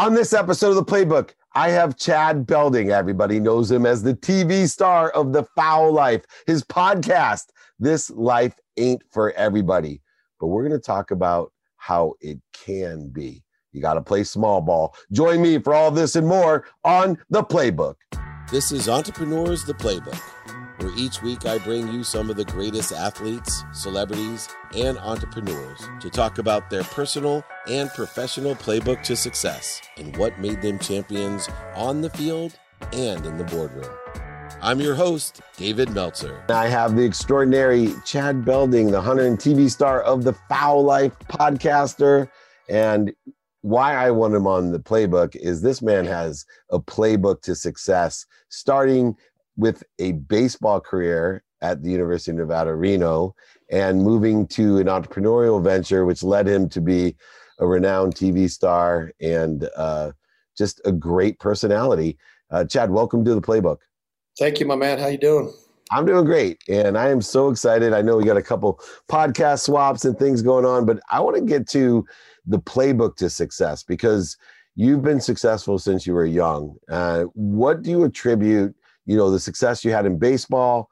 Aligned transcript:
On 0.00 0.14
this 0.14 0.32
episode 0.32 0.70
of 0.70 0.76
the 0.76 0.84
Playbook, 0.84 1.32
I 1.54 1.68
have 1.68 1.98
Chad 1.98 2.46
Belding. 2.46 2.90
Everybody 2.90 3.38
knows 3.38 3.70
him 3.70 3.84
as 3.84 4.02
the 4.02 4.14
TV 4.14 4.66
star 4.66 5.10
of 5.10 5.34
The 5.34 5.44
Fowl 5.54 5.92
Life, 5.92 6.24
his 6.46 6.64
podcast, 6.64 7.48
This 7.78 8.08
Life 8.08 8.54
Ain't 8.78 9.02
for 9.12 9.32
Everybody. 9.32 10.00
But 10.40 10.46
we're 10.46 10.66
going 10.66 10.80
to 10.80 10.82
talk 10.82 11.10
about 11.10 11.52
how 11.76 12.14
it 12.22 12.38
can 12.54 13.10
be. 13.10 13.44
You 13.72 13.82
got 13.82 13.94
to 13.94 14.00
play 14.00 14.24
small 14.24 14.62
ball. 14.62 14.96
Join 15.12 15.42
me 15.42 15.58
for 15.58 15.74
all 15.74 15.90
this 15.90 16.16
and 16.16 16.26
more 16.26 16.64
on 16.82 17.18
The 17.28 17.44
Playbook. 17.44 17.96
This 18.50 18.72
is 18.72 18.88
Entrepreneurs 18.88 19.66
The 19.66 19.74
Playbook 19.74 20.18
where 20.80 20.92
each 20.96 21.22
week 21.22 21.46
I 21.46 21.58
bring 21.58 21.92
you 21.92 22.02
some 22.02 22.30
of 22.30 22.36
the 22.36 22.44
greatest 22.44 22.92
athletes, 22.92 23.64
celebrities, 23.72 24.48
and 24.74 24.96
entrepreneurs 24.98 25.80
to 26.00 26.08
talk 26.08 26.38
about 26.38 26.70
their 26.70 26.84
personal 26.84 27.44
and 27.68 27.90
professional 27.90 28.54
playbook 28.54 29.02
to 29.04 29.16
success 29.16 29.82
and 29.98 30.16
what 30.16 30.38
made 30.38 30.62
them 30.62 30.78
champions 30.78 31.48
on 31.74 32.00
the 32.00 32.10
field 32.10 32.58
and 32.92 33.24
in 33.26 33.36
the 33.36 33.44
boardroom. 33.44 33.94
I'm 34.62 34.80
your 34.80 34.94
host, 34.94 35.40
David 35.56 35.90
Meltzer. 35.90 36.42
I 36.48 36.68
have 36.68 36.96
the 36.96 37.04
extraordinary 37.04 37.94
Chad 38.04 38.44
Belding, 38.44 38.90
the 38.90 39.00
hunter 39.00 39.26
and 39.26 39.38
TV 39.38 39.70
star 39.70 40.02
of 40.02 40.24
the 40.24 40.34
Fowl 40.48 40.82
Life 40.82 41.18
podcaster. 41.28 42.28
And 42.68 43.12
why 43.62 43.94
I 43.94 44.10
want 44.10 44.34
him 44.34 44.46
on 44.46 44.72
the 44.72 44.78
playbook 44.78 45.36
is 45.36 45.60
this 45.60 45.82
man 45.82 46.04
has 46.06 46.44
a 46.70 46.78
playbook 46.78 47.42
to 47.42 47.54
success, 47.54 48.26
starting 48.48 49.16
with 49.60 49.84
a 49.98 50.12
baseball 50.12 50.80
career 50.80 51.44
at 51.60 51.82
the 51.82 51.90
University 51.90 52.30
of 52.30 52.38
Nevada, 52.38 52.74
Reno, 52.74 53.34
and 53.70 54.02
moving 54.02 54.46
to 54.48 54.78
an 54.78 54.86
entrepreneurial 54.86 55.62
venture, 55.62 56.06
which 56.06 56.22
led 56.22 56.48
him 56.48 56.68
to 56.70 56.80
be 56.80 57.14
a 57.58 57.66
renowned 57.66 58.14
TV 58.14 58.50
star 58.50 59.12
and 59.20 59.68
uh, 59.76 60.12
just 60.56 60.80
a 60.86 60.92
great 60.92 61.38
personality. 61.38 62.16
Uh, 62.50 62.64
Chad, 62.64 62.90
welcome 62.90 63.22
to 63.24 63.34
the 63.34 63.40
Playbook. 63.40 63.78
Thank 64.38 64.60
you, 64.60 64.66
my 64.66 64.76
man. 64.76 64.98
How 64.98 65.08
you 65.08 65.18
doing? 65.18 65.52
I'm 65.92 66.06
doing 66.06 66.24
great, 66.24 66.62
and 66.68 66.96
I 66.96 67.08
am 67.08 67.20
so 67.20 67.50
excited. 67.50 67.92
I 67.92 68.00
know 68.00 68.16
we 68.16 68.24
got 68.24 68.36
a 68.36 68.42
couple 68.42 68.80
podcast 69.10 69.60
swaps 69.60 70.04
and 70.04 70.18
things 70.18 70.40
going 70.40 70.64
on, 70.64 70.86
but 70.86 71.00
I 71.10 71.20
want 71.20 71.36
to 71.36 71.42
get 71.42 71.68
to 71.70 72.06
the 72.46 72.60
playbook 72.60 73.16
to 73.16 73.28
success 73.28 73.82
because 73.82 74.38
you've 74.76 75.02
been 75.02 75.20
successful 75.20 75.78
since 75.78 76.06
you 76.06 76.14
were 76.14 76.24
young. 76.24 76.76
Uh, 76.88 77.24
what 77.34 77.82
do 77.82 77.90
you 77.90 78.04
attribute 78.04 78.74
you 79.10 79.16
know, 79.16 79.28
the 79.28 79.40
success 79.40 79.84
you 79.84 79.90
had 79.90 80.06
in 80.06 80.18
baseball, 80.18 80.88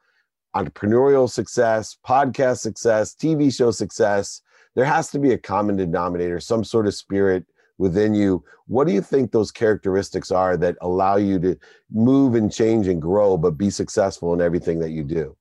entrepreneurial 0.53 1.29
success, 1.29 1.95
podcast 2.05 2.57
success, 2.57 3.15
TV 3.15 3.55
show 3.55 3.71
success, 3.71 4.41
there 4.75 4.83
has 4.83 5.09
to 5.11 5.19
be 5.19 5.31
a 5.31 5.37
common 5.37 5.77
denominator, 5.77 6.41
some 6.41 6.65
sort 6.65 6.85
of 6.85 6.93
spirit 6.93 7.45
within 7.77 8.13
you. 8.13 8.43
What 8.67 8.87
do 8.87 8.93
you 8.93 9.01
think 9.01 9.31
those 9.31 9.53
characteristics 9.53 10.31
are 10.31 10.57
that 10.57 10.75
allow 10.81 11.15
you 11.15 11.39
to 11.39 11.57
move 11.93 12.35
and 12.35 12.51
change 12.51 12.89
and 12.89 13.01
grow, 13.01 13.37
but 13.37 13.51
be 13.51 13.69
successful 13.69 14.33
in 14.33 14.41
everything 14.41 14.79
that 14.79 14.89
you 14.89 15.05
do? 15.05 15.37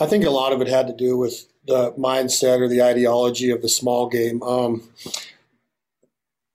I 0.00 0.06
think 0.06 0.24
a 0.24 0.30
lot 0.30 0.54
of 0.54 0.62
it 0.62 0.68
had 0.68 0.86
to 0.86 0.94
do 0.94 1.18
with 1.18 1.46
the 1.66 1.92
mindset 1.98 2.60
or 2.60 2.68
the 2.68 2.82
ideology 2.82 3.50
of 3.50 3.60
the 3.60 3.68
small 3.68 4.08
game. 4.08 4.42
Um, 4.42 4.88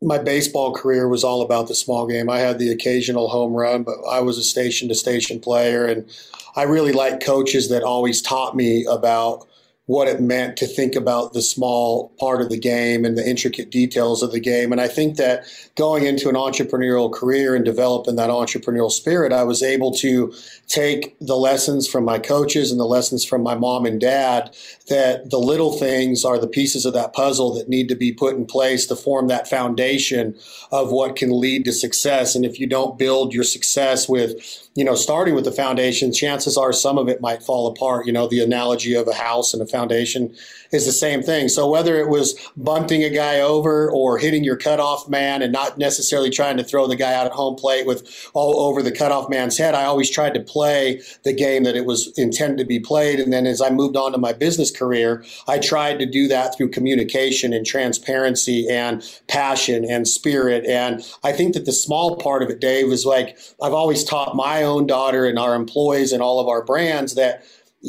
my 0.01 0.17
baseball 0.17 0.73
career 0.73 1.07
was 1.07 1.23
all 1.23 1.41
about 1.41 1.67
the 1.67 1.75
small 1.75 2.07
game. 2.07 2.29
I 2.29 2.39
had 2.39 2.57
the 2.57 2.71
occasional 2.71 3.27
home 3.27 3.53
run, 3.53 3.83
but 3.83 3.97
I 4.09 4.21
was 4.21 4.37
a 4.37 4.43
station 4.43 4.87
to 4.87 4.95
station 4.95 5.39
player. 5.39 5.85
And 5.85 6.09
I 6.55 6.63
really 6.63 6.93
like 6.93 7.19
coaches 7.19 7.69
that 7.69 7.83
always 7.83 8.21
taught 8.21 8.55
me 8.55 8.85
about 8.85 9.47
what 9.89 10.07
it 10.07 10.21
meant 10.21 10.55
to 10.55 10.67
think 10.67 10.95
about 10.95 11.33
the 11.33 11.41
small 11.41 12.09
part 12.19 12.43
of 12.43 12.49
the 12.49 12.59
game 12.59 13.03
and 13.03 13.17
the 13.17 13.27
intricate 13.27 13.71
details 13.71 14.21
of 14.21 14.31
the 14.31 14.39
game. 14.39 14.71
And 14.71 14.79
I 14.79 14.87
think 14.87 15.17
that 15.17 15.45
going 15.73 16.05
into 16.05 16.29
an 16.29 16.35
entrepreneurial 16.35 17.11
career 17.11 17.55
and 17.55 17.65
developing 17.65 18.15
that 18.17 18.29
entrepreneurial 18.29 18.91
spirit, 18.91 19.33
I 19.33 19.41
was 19.41 19.63
able 19.63 19.91
to 19.93 20.31
take 20.67 21.17
the 21.19 21.35
lessons 21.35 21.87
from 21.87 22.05
my 22.05 22.19
coaches 22.19 22.69
and 22.69 22.79
the 22.79 22.85
lessons 22.85 23.25
from 23.25 23.41
my 23.41 23.55
mom 23.55 23.87
and 23.87 23.99
dad 23.99 24.55
that 24.89 25.31
the 25.31 25.39
little 25.39 25.71
things 25.71 26.23
are 26.23 26.37
the 26.37 26.47
pieces 26.47 26.85
of 26.85 26.93
that 26.93 27.13
puzzle 27.13 27.55
that 27.55 27.67
need 27.67 27.89
to 27.89 27.95
be 27.95 28.13
put 28.13 28.35
in 28.35 28.45
place 28.45 28.85
to 28.85 28.95
form 28.95 29.27
that 29.27 29.47
foundation 29.47 30.37
of 30.71 30.91
what 30.91 31.15
can 31.15 31.31
lead 31.31 31.65
to 31.65 31.73
success. 31.73 32.35
And 32.35 32.45
if 32.45 32.59
you 32.59 32.67
don't 32.67 32.99
build 32.99 33.33
your 33.33 33.43
success 33.43 34.07
with 34.07 34.68
you 34.79 34.85
know, 34.85 34.95
starting 34.95 35.35
with 35.35 35.43
the 35.43 35.51
foundation, 35.51 36.13
chances 36.13 36.57
are 36.57 36.71
some 36.71 36.97
of 36.97 37.09
it 37.09 37.19
might 37.19 37.43
fall 37.43 37.67
apart. 37.67 38.05
You 38.05 38.13
know, 38.13 38.29
the 38.29 38.41
analogy 38.41 38.93
of 38.93 39.09
a 39.09 39.13
house 39.13 39.53
and 39.53 39.61
a 39.61 39.65
foundation 39.65 40.33
is 40.71 40.85
the 40.85 40.91
same 40.91 41.21
thing. 41.21 41.49
So 41.49 41.69
whether 41.69 41.97
it 41.97 42.09
was 42.09 42.35
bunting 42.55 43.03
a 43.03 43.09
guy 43.09 43.39
over 43.39 43.89
or 43.91 44.17
hitting 44.17 44.43
your 44.43 44.57
cutoff 44.57 45.09
man 45.09 45.41
and 45.41 45.51
not 45.51 45.77
necessarily 45.77 46.29
trying 46.29 46.57
to 46.57 46.63
throw 46.63 46.87
the 46.87 46.95
guy 46.95 47.13
out 47.13 47.25
at 47.25 47.31
home 47.31 47.55
plate 47.55 47.85
with 47.85 48.29
all 48.33 48.59
over 48.59 48.81
the 48.81 48.91
cutoff 48.91 49.29
man's 49.29 49.57
head, 49.57 49.75
I 49.75 49.85
always 49.85 50.09
tried 50.09 50.33
to 50.35 50.39
play 50.39 51.01
the 51.23 51.33
game 51.33 51.63
that 51.63 51.75
it 51.75 51.85
was 51.85 52.11
intended 52.17 52.57
to 52.59 52.65
be 52.65 52.79
played. 52.79 53.19
And 53.19 53.33
then 53.33 53.45
as 53.45 53.61
I 53.61 53.69
moved 53.69 53.95
on 53.95 54.11
to 54.11 54.17
my 54.17 54.33
business 54.33 54.71
career, 54.71 55.23
I 55.47 55.59
tried 55.59 55.99
to 55.99 56.05
do 56.05 56.27
that 56.27 56.55
through 56.55 56.69
communication 56.69 57.53
and 57.53 57.65
transparency 57.65 58.67
and 58.69 59.03
passion 59.27 59.85
and 59.89 60.07
spirit. 60.07 60.65
And 60.65 61.03
I 61.23 61.31
think 61.31 61.53
that 61.53 61.65
the 61.65 61.71
small 61.71 62.17
part 62.17 62.43
of 62.43 62.49
it, 62.49 62.59
Dave, 62.59 62.91
is 62.91 63.05
like 63.05 63.37
I've 63.61 63.73
always 63.73 64.03
taught 64.03 64.35
my 64.35 64.63
own 64.63 64.87
daughter 64.87 65.25
and 65.25 65.39
our 65.39 65.55
employees 65.55 66.11
and 66.11 66.21
all 66.21 66.39
of 66.39 66.47
our 66.47 66.63
brands 66.63 67.15
that 67.15 67.43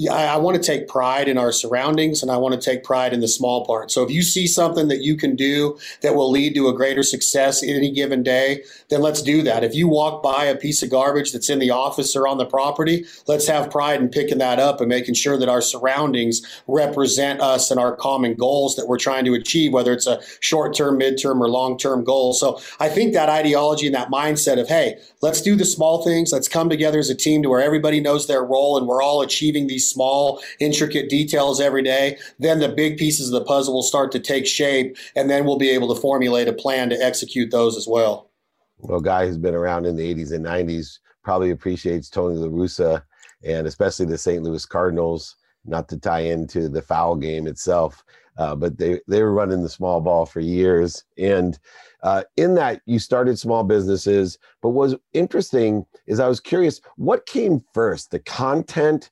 I, 0.08 0.26
I 0.26 0.36
want 0.36 0.56
to 0.56 0.62
take 0.62 0.86
pride 0.86 1.26
in 1.26 1.36
our 1.36 1.50
surroundings 1.50 2.22
and 2.22 2.30
I 2.30 2.36
want 2.36 2.54
to 2.54 2.60
take 2.60 2.84
pride 2.84 3.12
in 3.12 3.20
the 3.20 3.26
small 3.26 3.66
part. 3.66 3.90
So 3.90 4.04
if 4.04 4.10
you 4.10 4.22
see 4.22 4.46
something 4.46 4.86
that 4.86 5.00
you 5.00 5.16
can 5.16 5.34
do 5.34 5.78
that 6.02 6.14
will 6.14 6.30
lead 6.30 6.54
to 6.54 6.68
a 6.68 6.72
greater 6.72 7.02
success 7.02 7.60
in 7.62 7.74
any 7.74 7.90
given 7.90 8.22
day, 8.22 8.62
then 8.88 9.02
let's 9.02 9.20
do 9.20 9.42
that. 9.42 9.64
If 9.64 9.74
you 9.74 9.88
walk 9.88 10.22
by 10.22 10.44
a 10.44 10.56
piece 10.56 10.82
of 10.84 10.90
garbage 10.90 11.32
that's 11.32 11.50
in 11.50 11.58
the 11.58 11.70
office 11.70 12.14
or 12.14 12.28
on 12.28 12.38
the 12.38 12.46
property, 12.46 13.04
let's 13.26 13.48
have 13.48 13.70
pride 13.70 14.00
in 14.00 14.08
picking 14.10 14.38
that 14.38 14.60
up 14.60 14.80
and 14.80 14.88
making 14.88 15.14
sure 15.14 15.36
that 15.36 15.48
our 15.48 15.60
surroundings 15.60 16.40
represent 16.68 17.40
us 17.40 17.70
and 17.70 17.80
our 17.80 17.96
common 17.96 18.34
goals 18.34 18.76
that 18.76 18.86
we're 18.86 18.98
trying 18.98 19.24
to 19.24 19.34
achieve, 19.34 19.72
whether 19.72 19.92
it's 19.92 20.06
a 20.06 20.20
short 20.38 20.72
term, 20.72 20.98
mid-term, 20.98 21.42
or 21.42 21.48
long 21.48 21.76
term 21.76 22.04
goal. 22.04 22.32
So 22.32 22.60
I 22.78 22.88
think 22.88 23.12
that 23.14 23.28
ideology 23.28 23.86
and 23.86 23.94
that 23.96 24.08
mindset 24.08 24.60
of, 24.60 24.68
hey, 24.68 25.00
let's 25.20 25.42
do 25.42 25.56
the 25.56 25.64
small 25.64 26.04
things, 26.04 26.32
let's 26.32 26.48
come 26.48 26.68
together 26.68 27.00
as 27.00 27.10
a 27.10 27.14
team 27.14 27.42
to 27.42 27.48
where 27.48 27.60
everybody 27.60 28.00
knows 28.00 28.28
their 28.28 28.44
role 28.44 28.78
and 28.78 28.86
we're 28.86 29.02
all 29.02 29.20
achieving 29.20 29.66
these 29.66 29.79
these 29.80 29.90
small, 29.90 30.42
intricate 30.58 31.08
details 31.08 31.60
every 31.60 31.82
day, 31.82 32.18
then 32.38 32.60
the 32.60 32.68
big 32.68 32.98
pieces 32.98 33.32
of 33.32 33.38
the 33.38 33.44
puzzle 33.44 33.74
will 33.74 33.82
start 33.82 34.12
to 34.12 34.20
take 34.20 34.46
shape, 34.46 34.96
and 35.16 35.30
then 35.30 35.44
we'll 35.44 35.58
be 35.58 35.70
able 35.70 35.92
to 35.94 36.00
formulate 36.00 36.48
a 36.48 36.52
plan 36.52 36.90
to 36.90 36.96
execute 36.96 37.50
those 37.50 37.76
as 37.76 37.86
well. 37.88 38.30
Well, 38.78 39.00
guy 39.00 39.26
who's 39.26 39.38
been 39.38 39.54
around 39.54 39.86
in 39.86 39.96
the 39.96 40.14
80s 40.14 40.32
and 40.32 40.44
90s 40.44 40.98
probably 41.22 41.50
appreciates 41.50 42.08
Tony 42.08 42.36
La 42.36 42.48
Russa 42.48 43.02
and 43.42 43.66
especially 43.66 44.06
the 44.06 44.18
St. 44.18 44.42
Louis 44.42 44.66
Cardinals, 44.66 45.36
not 45.64 45.88
to 45.88 45.98
tie 45.98 46.20
into 46.20 46.68
the 46.68 46.82
foul 46.82 47.16
game 47.16 47.46
itself. 47.46 48.04
Uh, 48.38 48.54
but 48.54 48.78
they, 48.78 49.00
they 49.06 49.22
were 49.22 49.32
running 49.32 49.62
the 49.62 49.68
small 49.68 50.00
ball 50.00 50.24
for 50.24 50.40
years. 50.40 51.04
And 51.18 51.58
uh, 52.02 52.22
in 52.36 52.54
that, 52.54 52.80
you 52.86 52.98
started 52.98 53.38
small 53.38 53.64
businesses. 53.64 54.38
But 54.62 54.70
what's 54.70 54.94
interesting 55.12 55.84
is 56.06 56.20
I 56.20 56.28
was 56.28 56.40
curious 56.40 56.80
what 56.96 57.26
came 57.26 57.62
first, 57.74 58.10
the 58.10 58.18
content 58.18 59.10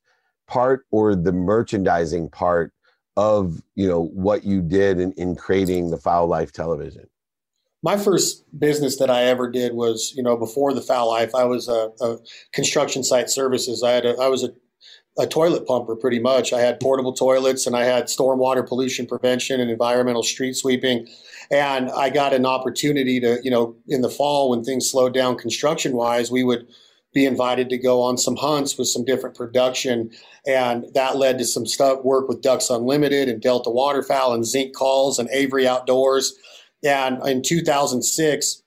part 0.48 0.86
or 0.90 1.14
the 1.14 1.32
merchandising 1.32 2.30
part 2.30 2.72
of 3.16 3.62
you 3.74 3.88
know 3.88 4.04
what 4.06 4.44
you 4.44 4.62
did 4.62 4.98
in, 4.98 5.12
in 5.12 5.36
creating 5.36 5.90
the 5.90 5.98
fowl 5.98 6.26
life 6.26 6.52
television? 6.52 7.06
My 7.82 7.96
first 7.96 8.44
business 8.58 8.96
that 8.98 9.10
i 9.10 9.24
ever 9.24 9.50
did 9.50 9.74
was 9.74 10.12
you 10.16 10.22
know 10.22 10.36
before 10.36 10.72
the 10.72 10.80
fowl 10.80 11.08
life 11.08 11.34
i 11.34 11.44
was 11.44 11.68
a, 11.68 11.90
a 12.00 12.16
construction 12.52 13.04
site 13.04 13.30
services. 13.30 13.82
I 13.82 13.92
had 13.92 14.06
a, 14.06 14.16
i 14.18 14.28
was 14.28 14.42
a, 14.42 14.50
a 15.18 15.26
toilet 15.26 15.66
pumper 15.66 15.96
pretty 15.96 16.20
much. 16.20 16.52
I 16.52 16.60
had 16.60 16.80
portable 16.80 17.12
toilets 17.12 17.66
and 17.66 17.76
i 17.76 17.84
had 17.84 18.04
stormwater 18.04 18.66
pollution 18.66 19.06
prevention 19.06 19.60
and 19.60 19.70
environmental 19.70 20.22
street 20.22 20.54
sweeping. 20.54 21.08
And 21.50 21.90
i 21.90 22.10
got 22.10 22.32
an 22.32 22.46
opportunity 22.46 23.20
to 23.20 23.40
you 23.42 23.50
know 23.50 23.76
in 23.88 24.00
the 24.00 24.10
fall 24.10 24.50
when 24.50 24.64
things 24.64 24.88
slowed 24.88 25.12
down 25.12 25.36
construction 25.36 25.92
wise 25.92 26.30
we 26.30 26.44
would 26.44 26.68
be 27.14 27.24
invited 27.24 27.68
to 27.70 27.78
go 27.78 28.02
on 28.02 28.18
some 28.18 28.36
hunts 28.36 28.76
with 28.76 28.88
some 28.88 29.04
different 29.04 29.36
production. 29.36 30.10
And 30.46 30.84
that 30.94 31.16
led 31.16 31.38
to 31.38 31.44
some 31.44 31.66
stuff, 31.66 32.04
work 32.04 32.28
with 32.28 32.42
Ducks 32.42 32.70
Unlimited 32.70 33.28
and 33.28 33.40
Delta 33.40 33.70
Waterfowl 33.70 34.34
and 34.34 34.44
Zink 34.44 34.74
Calls 34.74 35.18
and 35.18 35.28
Avery 35.30 35.66
Outdoors. 35.66 36.34
And 36.84 37.24
in 37.26 37.42
2006, 37.42 38.62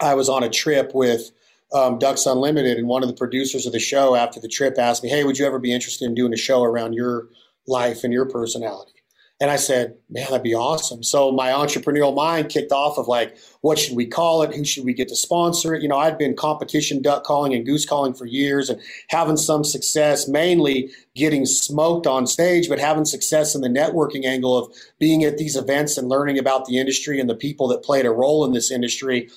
I 0.00 0.14
was 0.14 0.28
on 0.28 0.42
a 0.42 0.50
trip 0.50 0.92
with 0.94 1.30
um, 1.72 1.98
Ducks 1.98 2.26
Unlimited, 2.26 2.78
and 2.78 2.88
one 2.88 3.02
of 3.02 3.08
the 3.08 3.14
producers 3.14 3.66
of 3.66 3.72
the 3.72 3.80
show 3.80 4.14
after 4.14 4.40
the 4.40 4.48
trip 4.48 4.78
asked 4.78 5.02
me, 5.02 5.08
Hey, 5.08 5.24
would 5.24 5.38
you 5.38 5.46
ever 5.46 5.58
be 5.58 5.72
interested 5.72 6.04
in 6.04 6.14
doing 6.14 6.32
a 6.32 6.36
show 6.36 6.62
around 6.62 6.94
your 6.94 7.28
life 7.66 8.04
and 8.04 8.12
your 8.12 8.26
personality? 8.26 8.93
And 9.40 9.50
I 9.50 9.56
said, 9.56 9.96
man, 10.08 10.26
that'd 10.30 10.44
be 10.44 10.54
awesome. 10.54 11.02
So 11.02 11.32
my 11.32 11.50
entrepreneurial 11.50 12.14
mind 12.14 12.50
kicked 12.50 12.70
off 12.70 12.98
of 12.98 13.08
like, 13.08 13.36
what 13.62 13.80
should 13.80 13.96
we 13.96 14.06
call 14.06 14.42
it? 14.42 14.54
Who 14.54 14.64
should 14.64 14.84
we 14.84 14.94
get 14.94 15.08
to 15.08 15.16
sponsor 15.16 15.74
it? 15.74 15.82
You 15.82 15.88
know, 15.88 15.98
I'd 15.98 16.16
been 16.16 16.36
competition 16.36 17.02
duck 17.02 17.24
calling 17.24 17.52
and 17.52 17.66
goose 17.66 17.84
calling 17.84 18.14
for 18.14 18.26
years 18.26 18.70
and 18.70 18.80
having 19.08 19.36
some 19.36 19.64
success, 19.64 20.28
mainly 20.28 20.90
getting 21.16 21.46
smoked 21.46 22.06
on 22.06 22.28
stage, 22.28 22.68
but 22.68 22.78
having 22.78 23.04
success 23.04 23.56
in 23.56 23.60
the 23.60 23.68
networking 23.68 24.24
angle 24.24 24.56
of 24.56 24.72
being 25.00 25.24
at 25.24 25.36
these 25.36 25.56
events 25.56 25.98
and 25.98 26.08
learning 26.08 26.38
about 26.38 26.66
the 26.66 26.78
industry 26.78 27.18
and 27.18 27.28
the 27.28 27.34
people 27.34 27.66
that 27.68 27.82
played 27.82 28.06
a 28.06 28.12
role 28.12 28.44
in 28.44 28.52
this 28.52 28.70
industry. 28.70 29.28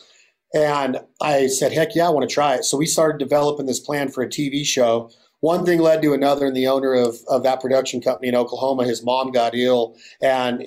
And 0.54 1.00
I 1.22 1.48
said, 1.48 1.74
heck 1.74 1.96
yeah, 1.96 2.06
I 2.06 2.12
want 2.12 2.30
to 2.30 2.34
try 2.34 2.54
it. 2.54 2.66
So 2.66 2.78
we 2.78 2.86
started 2.86 3.18
developing 3.18 3.66
this 3.66 3.80
plan 3.80 4.10
for 4.10 4.24
a 4.24 4.30
TV 4.30 4.64
show. 4.64 5.10
One 5.42 5.66
thing 5.66 5.80
led 5.80 6.02
to 6.02 6.14
another, 6.14 6.48
and 6.48 6.56
the 6.56 6.68
owner 6.68 6.94
of, 6.94 7.18
of 7.28 7.44
that 7.44 7.62
production 7.62 8.02
company 8.02 8.28
in 8.28 8.36
Oklahoma, 8.36 8.86
his 8.86 9.04
mom 9.04 9.32
got 9.32 9.56
ill, 9.56 9.96
and 10.22 10.64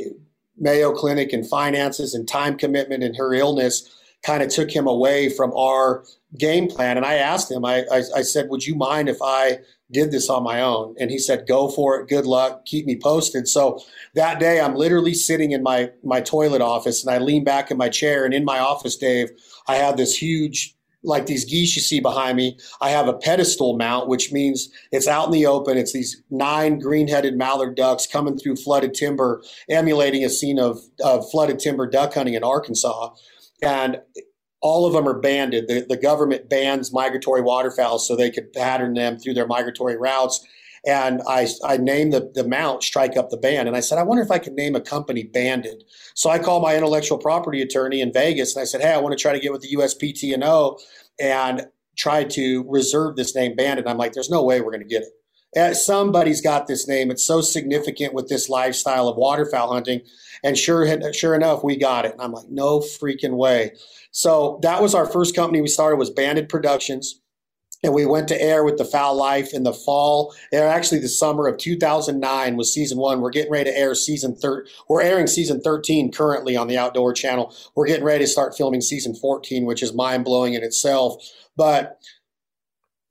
Mayo 0.57 0.93
Clinic 0.93 1.33
and 1.33 1.49
finances 1.49 2.15
and 2.15 2.29
time 2.29 2.57
commitment 2.57 3.03
and 3.03 3.17
her 3.17 3.35
illness 3.35 3.91
kind 4.25 4.43
of 4.43 4.51
took 4.51 4.71
him 4.71 4.87
away 4.87 5.31
from 5.31 5.53
our 5.57 6.05
game 6.39 6.69
plan. 6.69 6.97
And 6.97 7.07
I 7.07 7.15
asked 7.15 7.51
him, 7.51 7.65
I, 7.65 7.85
I, 7.91 8.03
I, 8.17 8.23
said, 8.23 8.51
Would 8.51 8.67
you 8.67 8.75
mind 8.75 9.09
if 9.09 9.17
I 9.23 9.61
did 9.91 10.11
this 10.11 10.29
on 10.29 10.43
my 10.43 10.61
own? 10.61 10.95
And 11.01 11.11
he 11.11 11.19
said, 11.19 11.47
Go 11.49 11.71
for 11.71 11.99
it. 11.99 12.09
Good 12.09 12.27
luck. 12.27 12.67
Keep 12.67 12.87
me 12.87 12.99
posted. 13.01 13.49
So 13.49 13.81
that 14.15 14.39
day, 14.39 14.61
I'm 14.61 14.75
literally 14.75 15.15
sitting 15.15 15.53
in 15.53 15.63
my, 15.63 15.91
my 16.05 16.21
toilet 16.21 16.61
office 16.61 17.03
and 17.03 17.13
I 17.13 17.19
lean 17.19 17.45
back 17.45 17.71
in 17.71 17.79
my 17.79 17.89
chair. 17.89 18.25
And 18.25 18.35
in 18.35 18.45
my 18.45 18.59
office, 18.59 18.97
Dave, 18.97 19.31
I 19.67 19.77
have 19.77 19.97
this 19.97 20.15
huge 20.15 20.77
like 21.03 21.27
these 21.27 21.45
geese 21.45 21.75
you 21.75 21.83
see 21.83 22.01
behind 22.01 22.37
me, 22.37 22.59
I 22.81 22.91
have 22.91 23.09
a 23.09 23.15
pedestal 23.15 23.77
mount, 23.77 24.09
which 24.09 24.33
means 24.33 24.69
it's 24.93 25.09
out 25.09 25.27
in 25.27 25.33
the 25.33 25.47
open. 25.47 25.79
It's 25.79 25.93
these 25.93 26.23
nine 26.31 26.79
green-headed 26.79 27.37
mallard 27.37 27.75
ducks 27.75 28.07
coming 28.07 28.37
through 28.37 28.57
flooded 28.57 28.95
timber, 28.95 29.43
emulating 29.69 30.25
a 30.25 30.29
scene 30.29 30.59
of, 30.59 30.81
of 31.03 31.31
flooded 31.31 31.59
timber 31.59 31.87
duck 31.87 32.15
hunting 32.15 32.35
in 32.35 32.45
Arkansas 32.45 33.15
and 33.63 34.01
all 34.63 34.87
of 34.87 34.93
them 34.93 35.09
are 35.09 35.19
banded. 35.19 35.69
The, 35.69 35.87
the 35.89 35.97
government 35.97 36.49
bans 36.49 36.93
migratory 36.93 37.41
waterfowl 37.41 37.99
so 37.99 38.15
they 38.15 38.31
could 38.31 38.53
pattern 38.53 38.95
them 38.95 39.19
through 39.19 39.35
their 39.35 39.47
migratory 39.47 39.97
routes. 39.97 40.47
And 40.87 41.21
I, 41.29 41.47
I 41.65 41.77
named 41.77 42.13
the, 42.13 42.31
the 42.35 42.47
mount 42.47 42.83
Strike 42.83 43.17
Up 43.17 43.31
the 43.31 43.37
Band. 43.37 43.69
And 43.69 43.77
I 43.77 43.81
said, 43.81 43.99
I 43.99 44.03
wonder 44.03 44.23
if 44.23 44.31
I 44.31 44.39
could 44.39 44.55
name 44.55 44.75
a 44.75 44.81
company 44.81 45.25
Banded. 45.25 45.85
So 46.15 46.31
I 46.31 46.39
called 46.39 46.63
my 46.63 46.77
intellectual 46.77 47.19
property 47.19 47.61
attorney 47.61 48.01
in 48.01 48.13
Vegas 48.13 48.57
and 48.57 48.63
I 48.63 48.65
said, 48.65 48.81
Hey, 48.81 48.93
I 48.93 48.99
want 48.99 49.17
to 49.17 49.21
try 49.21 49.33
to 49.33 49.41
get 49.41 49.53
with 49.53 49.63
the 49.63 49.75
USPTO 49.77 50.79
and 51.21 51.67
try 51.97 52.25
to 52.25 52.65
reserve 52.69 53.17
this 53.17 53.35
name 53.35 53.57
Banded. 53.57 53.87
I'm 53.87 53.99
like, 53.99 54.13
There's 54.13 54.31
no 54.31 54.43
way 54.43 54.61
we're 54.61 54.73
going 54.73 54.81
to 54.81 54.89
get 54.89 55.03
it. 55.03 55.11
And 55.55 55.77
somebody's 55.77 56.41
got 56.41 56.67
this 56.67 56.87
name. 56.87 57.11
It's 57.11 57.25
so 57.25 57.41
significant 57.41 58.15
with 58.15 58.29
this 58.29 58.49
lifestyle 58.49 59.09
of 59.09 59.17
waterfowl 59.17 59.73
hunting 59.73 60.03
and 60.43 60.57
sure, 60.57 61.13
sure 61.13 61.35
enough, 61.35 61.63
we 61.63 61.77
got 61.77 62.05
it. 62.05 62.13
And 62.13 62.23
I'm 62.23 62.33
like, 62.33 62.49
no 62.49 62.81
freaking 62.81 63.37
way. 63.37 63.73
So 64.11 64.59
that 64.63 64.83
was 64.83 64.95
our 64.95 65.07
first 65.07 65.35
company 65.35 65.61
we 65.61 65.69
started 65.69 65.97
was 65.97 66.11
Banded 66.11 66.49
Productions. 66.49 67.21
And 67.83 67.95
we 67.95 68.05
went 68.05 68.29
to 68.29 68.41
air 68.41 68.63
with 68.63 68.77
the 68.77 68.85
Fowl 68.85 69.17
Life 69.17 69.55
in 69.55 69.63
the 69.63 69.73
fall. 69.73 70.35
Actually, 70.53 71.01
the 71.01 71.09
summer 71.09 71.47
of 71.47 71.57
2009 71.57 72.57
was 72.57 72.75
season 72.75 72.99
one. 72.99 73.23
We're 73.23 73.31
getting 73.31 73.51
ready 73.51 73.71
to 73.71 73.77
air 73.79 73.95
season 73.95 74.37
third. 74.37 74.69
We're 74.89 75.01
airing 75.01 75.27
season 75.27 75.63
13 75.63 76.13
currently 76.13 76.57
on 76.57 76.67
the 76.67 76.77
Outdoor 76.77 77.15
Channel. 77.15 77.55
We're 77.75 77.87
getting 77.87 78.05
ready 78.05 78.25
to 78.25 78.31
start 78.31 78.55
filming 78.55 78.83
season 78.83 79.15
14, 79.15 79.65
which 79.65 79.83
is 79.83 79.95
mind 79.95 80.27
blowing 80.27 80.53
in 80.53 80.63
itself. 80.63 81.25
But 81.57 81.99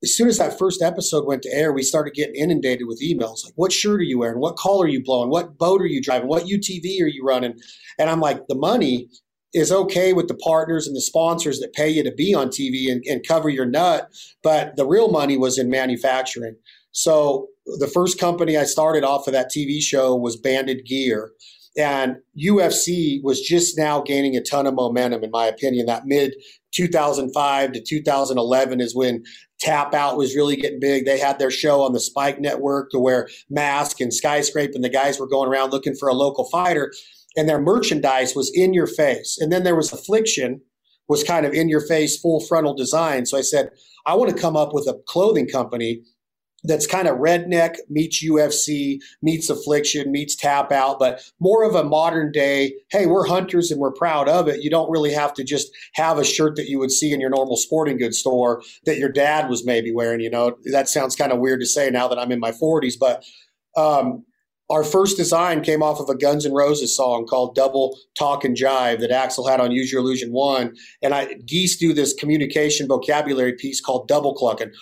as 0.04 0.16
soon 0.16 0.28
as 0.28 0.38
that 0.38 0.56
first 0.56 0.82
episode 0.82 1.26
went 1.26 1.42
to 1.42 1.52
air, 1.52 1.72
we 1.72 1.82
started 1.82 2.14
getting 2.14 2.36
inundated 2.36 2.86
with 2.86 3.02
emails 3.02 3.44
like, 3.44 3.54
what 3.56 3.72
shirt 3.72 3.98
are 3.98 4.04
you 4.04 4.20
wearing? 4.20 4.38
What 4.38 4.56
call 4.56 4.80
are 4.82 4.88
you 4.88 5.02
blowing? 5.02 5.30
What 5.30 5.58
boat 5.58 5.82
are 5.82 5.86
you 5.86 6.00
driving? 6.00 6.28
What 6.28 6.44
UTV 6.44 7.02
are 7.02 7.08
you 7.08 7.24
running? 7.24 7.54
And 7.98 8.08
I'm 8.08 8.20
like, 8.20 8.46
the 8.46 8.54
money 8.54 9.08
is 9.52 9.72
okay 9.72 10.12
with 10.12 10.28
the 10.28 10.34
partners 10.34 10.86
and 10.86 10.94
the 10.94 11.00
sponsors 11.00 11.58
that 11.60 11.72
pay 11.72 11.88
you 11.88 12.04
to 12.04 12.12
be 12.12 12.34
on 12.34 12.48
TV 12.48 12.90
and, 12.90 13.02
and 13.06 13.26
cover 13.26 13.48
your 13.48 13.66
nut. 13.66 14.08
But 14.42 14.76
the 14.76 14.86
real 14.86 15.10
money 15.10 15.36
was 15.36 15.58
in 15.58 15.68
manufacturing. 15.68 16.56
So 16.92 17.48
the 17.78 17.86
first 17.86 18.18
company 18.18 18.56
I 18.56 18.64
started 18.64 19.04
off 19.04 19.26
of 19.26 19.32
that 19.32 19.50
TV 19.54 19.80
show 19.80 20.14
was 20.14 20.36
Banded 20.36 20.84
Gear. 20.86 21.30
And 21.76 22.16
UFC 22.36 23.22
was 23.22 23.40
just 23.40 23.78
now 23.78 24.00
gaining 24.00 24.36
a 24.36 24.42
ton 24.42 24.66
of 24.66 24.74
momentum, 24.74 25.22
in 25.22 25.30
my 25.30 25.46
opinion. 25.46 25.86
That 25.86 26.04
mid 26.04 26.34
2005 26.74 27.72
to 27.72 27.80
2011 27.80 28.80
is 28.80 28.94
when 28.94 29.22
Tap 29.60 29.92
Out 29.94 30.16
was 30.16 30.34
really 30.34 30.56
getting 30.56 30.80
big. 30.80 31.04
They 31.04 31.18
had 31.18 31.38
their 31.38 31.50
show 31.50 31.82
on 31.82 31.92
the 31.92 32.00
Spike 32.00 32.40
Network 32.40 32.90
to 32.90 32.98
where 32.98 33.28
Mask 33.48 34.00
and 34.00 34.10
SkySkrape 34.10 34.74
and 34.74 34.82
the 34.82 34.88
guys 34.88 35.20
were 35.20 35.28
going 35.28 35.48
around 35.48 35.70
looking 35.70 35.94
for 35.94 36.08
a 36.08 36.14
local 36.14 36.48
fighter, 36.48 36.92
and 37.36 37.48
their 37.48 37.60
merchandise 37.60 38.34
was 38.34 38.50
in 38.54 38.74
your 38.74 38.86
face. 38.86 39.38
And 39.38 39.52
then 39.52 39.62
there 39.62 39.76
was 39.76 39.92
Affliction, 39.92 40.62
was 41.08 41.24
kind 41.24 41.44
of 41.44 41.52
in 41.52 41.68
your 41.68 41.86
face, 41.86 42.18
full 42.18 42.40
frontal 42.40 42.74
design. 42.74 43.26
So 43.26 43.36
I 43.36 43.42
said, 43.42 43.70
I 44.06 44.14
want 44.14 44.34
to 44.34 44.40
come 44.40 44.56
up 44.56 44.72
with 44.72 44.86
a 44.86 44.98
clothing 45.06 45.46
company 45.46 46.02
that's 46.64 46.86
kind 46.86 47.08
of 47.08 47.18
redneck 47.18 47.76
meets 47.88 48.24
UFC, 48.24 49.00
meets 49.22 49.48
affliction, 49.48 50.12
meets 50.12 50.36
tap 50.36 50.72
out, 50.72 50.98
but 50.98 51.22
more 51.40 51.64
of 51.64 51.74
a 51.74 51.84
modern 51.84 52.32
day, 52.32 52.74
hey, 52.90 53.06
we're 53.06 53.26
hunters 53.26 53.70
and 53.70 53.80
we're 53.80 53.92
proud 53.92 54.28
of 54.28 54.48
it. 54.48 54.62
You 54.62 54.70
don't 54.70 54.90
really 54.90 55.12
have 55.12 55.32
to 55.34 55.44
just 55.44 55.70
have 55.94 56.18
a 56.18 56.24
shirt 56.24 56.56
that 56.56 56.68
you 56.68 56.78
would 56.78 56.90
see 56.90 57.12
in 57.12 57.20
your 57.20 57.30
normal 57.30 57.56
sporting 57.56 57.98
goods 57.98 58.18
store 58.18 58.62
that 58.84 58.98
your 58.98 59.10
dad 59.10 59.48
was 59.48 59.64
maybe 59.64 59.92
wearing. 59.92 60.20
You 60.20 60.30
know, 60.30 60.56
that 60.72 60.88
sounds 60.88 61.16
kind 61.16 61.32
of 61.32 61.38
weird 61.38 61.60
to 61.60 61.66
say 61.66 61.90
now 61.90 62.08
that 62.08 62.18
I'm 62.18 62.32
in 62.32 62.40
my 62.40 62.52
40s, 62.52 62.94
but 62.98 63.24
um, 63.76 64.24
our 64.70 64.84
first 64.84 65.16
design 65.16 65.62
came 65.62 65.82
off 65.82 65.98
of 65.98 66.08
a 66.08 66.14
Guns 66.16 66.46
N' 66.46 66.52
Roses 66.52 66.96
song 66.96 67.26
called 67.26 67.54
Double 67.56 67.98
Talk 68.16 68.44
and 68.44 68.56
Jive 68.56 69.00
that 69.00 69.10
Axl 69.10 69.48
had 69.50 69.60
on 69.60 69.72
Use 69.72 69.92
Your 69.92 70.00
Illusion 70.00 70.32
1. 70.32 70.74
And 71.02 71.12
I 71.12 71.34
geese 71.44 71.76
do 71.76 71.92
this 71.92 72.14
communication 72.14 72.86
vocabulary 72.86 73.54
piece 73.54 73.80
called 73.80 74.06
Double 74.06 74.34
Cluck 74.34 74.60
and 74.60 74.72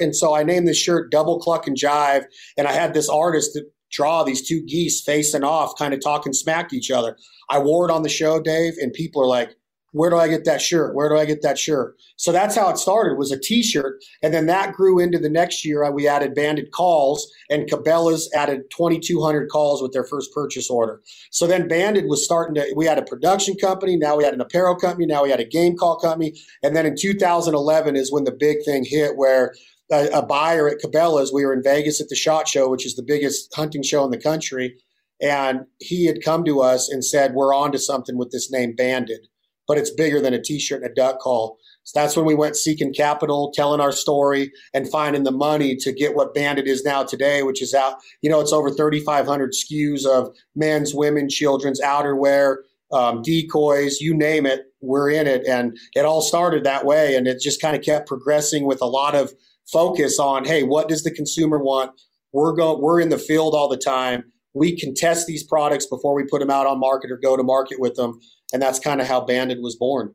and 0.00 0.14
so 0.16 0.34
I 0.34 0.44
named 0.44 0.68
this 0.68 0.78
shirt 0.78 1.10
Double 1.10 1.40
Cluck 1.40 1.66
and 1.66 1.76
Jive. 1.76 2.24
And 2.56 2.68
I 2.68 2.72
had 2.72 2.94
this 2.94 3.08
artist 3.08 3.58
draw 3.90 4.22
these 4.22 4.46
two 4.46 4.62
geese 4.62 5.02
facing 5.02 5.44
off, 5.44 5.76
kind 5.76 5.92
of 5.92 6.00
talking 6.00 6.32
smack 6.32 6.68
to 6.70 6.76
each 6.76 6.90
other. 6.90 7.16
I 7.50 7.58
wore 7.58 7.88
it 7.88 7.92
on 7.92 8.02
the 8.02 8.08
show, 8.08 8.40
Dave, 8.40 8.74
and 8.80 8.92
people 8.92 9.22
are 9.22 9.26
like, 9.26 9.56
where 9.92 10.08
do 10.08 10.16
I 10.16 10.26
get 10.26 10.44
that 10.46 10.60
shirt? 10.60 10.94
Where 10.94 11.08
do 11.08 11.16
I 11.16 11.24
get 11.26 11.42
that 11.42 11.58
shirt? 11.58 11.96
So 12.16 12.32
that's 12.32 12.56
how 12.56 12.70
it 12.70 12.78
started 12.78 13.18
was 13.18 13.30
a 13.30 13.38
t-shirt. 13.38 14.02
And 14.22 14.32
then 14.32 14.46
that 14.46 14.72
grew 14.72 14.98
into 14.98 15.18
the 15.18 15.28
next 15.28 15.64
year. 15.64 15.84
Uh, 15.84 15.90
we 15.90 16.08
added 16.08 16.34
banded 16.34 16.72
calls 16.72 17.30
and 17.50 17.68
Cabela's 17.68 18.30
added 18.34 18.62
2,200 18.70 19.50
calls 19.50 19.82
with 19.82 19.92
their 19.92 20.04
first 20.04 20.32
purchase 20.32 20.70
order. 20.70 21.02
So 21.30 21.46
then 21.46 21.68
banded 21.68 22.06
was 22.06 22.24
starting 22.24 22.54
to, 22.54 22.72
we 22.74 22.86
had 22.86 22.98
a 22.98 23.02
production 23.02 23.54
company. 23.56 23.96
Now 23.96 24.16
we 24.16 24.24
had 24.24 24.34
an 24.34 24.40
apparel 24.40 24.76
company. 24.76 25.06
Now 25.06 25.22
we 25.24 25.30
had 25.30 25.40
a 25.40 25.44
game 25.44 25.76
call 25.76 25.98
company. 25.98 26.34
And 26.62 26.74
then 26.74 26.86
in 26.86 26.96
2011 26.96 27.94
is 27.94 28.10
when 28.10 28.24
the 28.24 28.32
big 28.32 28.64
thing 28.64 28.84
hit 28.86 29.16
where 29.16 29.52
a, 29.90 30.06
a 30.14 30.22
buyer 30.24 30.68
at 30.68 30.80
Cabela's, 30.80 31.32
we 31.32 31.44
were 31.44 31.52
in 31.52 31.62
Vegas 31.62 32.00
at 32.00 32.08
the 32.08 32.16
SHOT 32.16 32.48
Show, 32.48 32.70
which 32.70 32.86
is 32.86 32.96
the 32.96 33.04
biggest 33.06 33.54
hunting 33.54 33.82
show 33.82 34.04
in 34.04 34.10
the 34.10 34.18
country. 34.18 34.74
And 35.20 35.66
he 35.78 36.06
had 36.06 36.24
come 36.24 36.44
to 36.44 36.62
us 36.62 36.88
and 36.88 37.04
said, 37.04 37.34
we're 37.34 37.54
on 37.54 37.72
to 37.72 37.78
something 37.78 38.16
with 38.16 38.32
this 38.32 38.50
name 38.50 38.74
banded 38.74 39.28
but 39.72 39.78
it's 39.78 39.90
bigger 39.90 40.20
than 40.20 40.34
a 40.34 40.42
t-shirt 40.42 40.82
and 40.82 40.90
a 40.90 40.94
duck 40.94 41.18
call. 41.18 41.56
So 41.84 41.98
that's 41.98 42.14
when 42.14 42.26
we 42.26 42.34
went 42.34 42.56
seeking 42.56 42.92
capital, 42.92 43.50
telling 43.54 43.80
our 43.80 43.90
story, 43.90 44.52
and 44.74 44.86
finding 44.86 45.22
the 45.22 45.32
money 45.32 45.76
to 45.76 45.92
get 45.94 46.14
what 46.14 46.34
Banded 46.34 46.66
is 46.66 46.84
now 46.84 47.04
today, 47.04 47.42
which 47.42 47.62
is 47.62 47.72
out. 47.72 47.94
You 48.20 48.28
know, 48.28 48.38
it's 48.38 48.52
over 48.52 48.70
3,500 48.70 49.54
SKUs 49.54 50.04
of 50.04 50.36
men's, 50.54 50.94
women, 50.94 51.30
children's 51.30 51.80
outerwear, 51.80 52.56
um, 52.92 53.22
decoys, 53.22 53.98
you 54.02 54.14
name 54.14 54.44
it. 54.44 54.66
We're 54.82 55.08
in 55.08 55.26
it, 55.26 55.46
and 55.46 55.74
it 55.94 56.04
all 56.04 56.20
started 56.20 56.64
that 56.64 56.84
way, 56.84 57.16
and 57.16 57.26
it 57.26 57.40
just 57.40 57.62
kind 57.62 57.74
of 57.74 57.82
kept 57.82 58.06
progressing 58.06 58.66
with 58.66 58.82
a 58.82 58.86
lot 58.86 59.14
of 59.14 59.32
focus 59.72 60.18
on, 60.18 60.44
hey, 60.44 60.64
what 60.64 60.90
does 60.90 61.02
the 61.02 61.10
consumer 61.10 61.58
want? 61.58 61.98
We're 62.32 62.52
go, 62.52 62.78
we're 62.78 63.00
in 63.00 63.08
the 63.08 63.16
field 63.16 63.54
all 63.54 63.70
the 63.70 63.78
time. 63.78 64.24
We 64.54 64.76
can 64.76 64.94
test 64.94 65.26
these 65.26 65.42
products 65.42 65.86
before 65.86 66.14
we 66.14 66.24
put 66.24 66.40
them 66.40 66.50
out 66.50 66.66
on 66.66 66.78
market 66.78 67.10
or 67.10 67.16
go 67.16 67.36
to 67.36 67.42
market 67.42 67.80
with 67.80 67.94
them 67.94 68.20
and 68.52 68.60
that's 68.60 68.78
kind 68.78 69.00
of 69.00 69.06
how 69.06 69.20
Banded 69.20 69.60
was 69.62 69.76
born. 69.76 70.14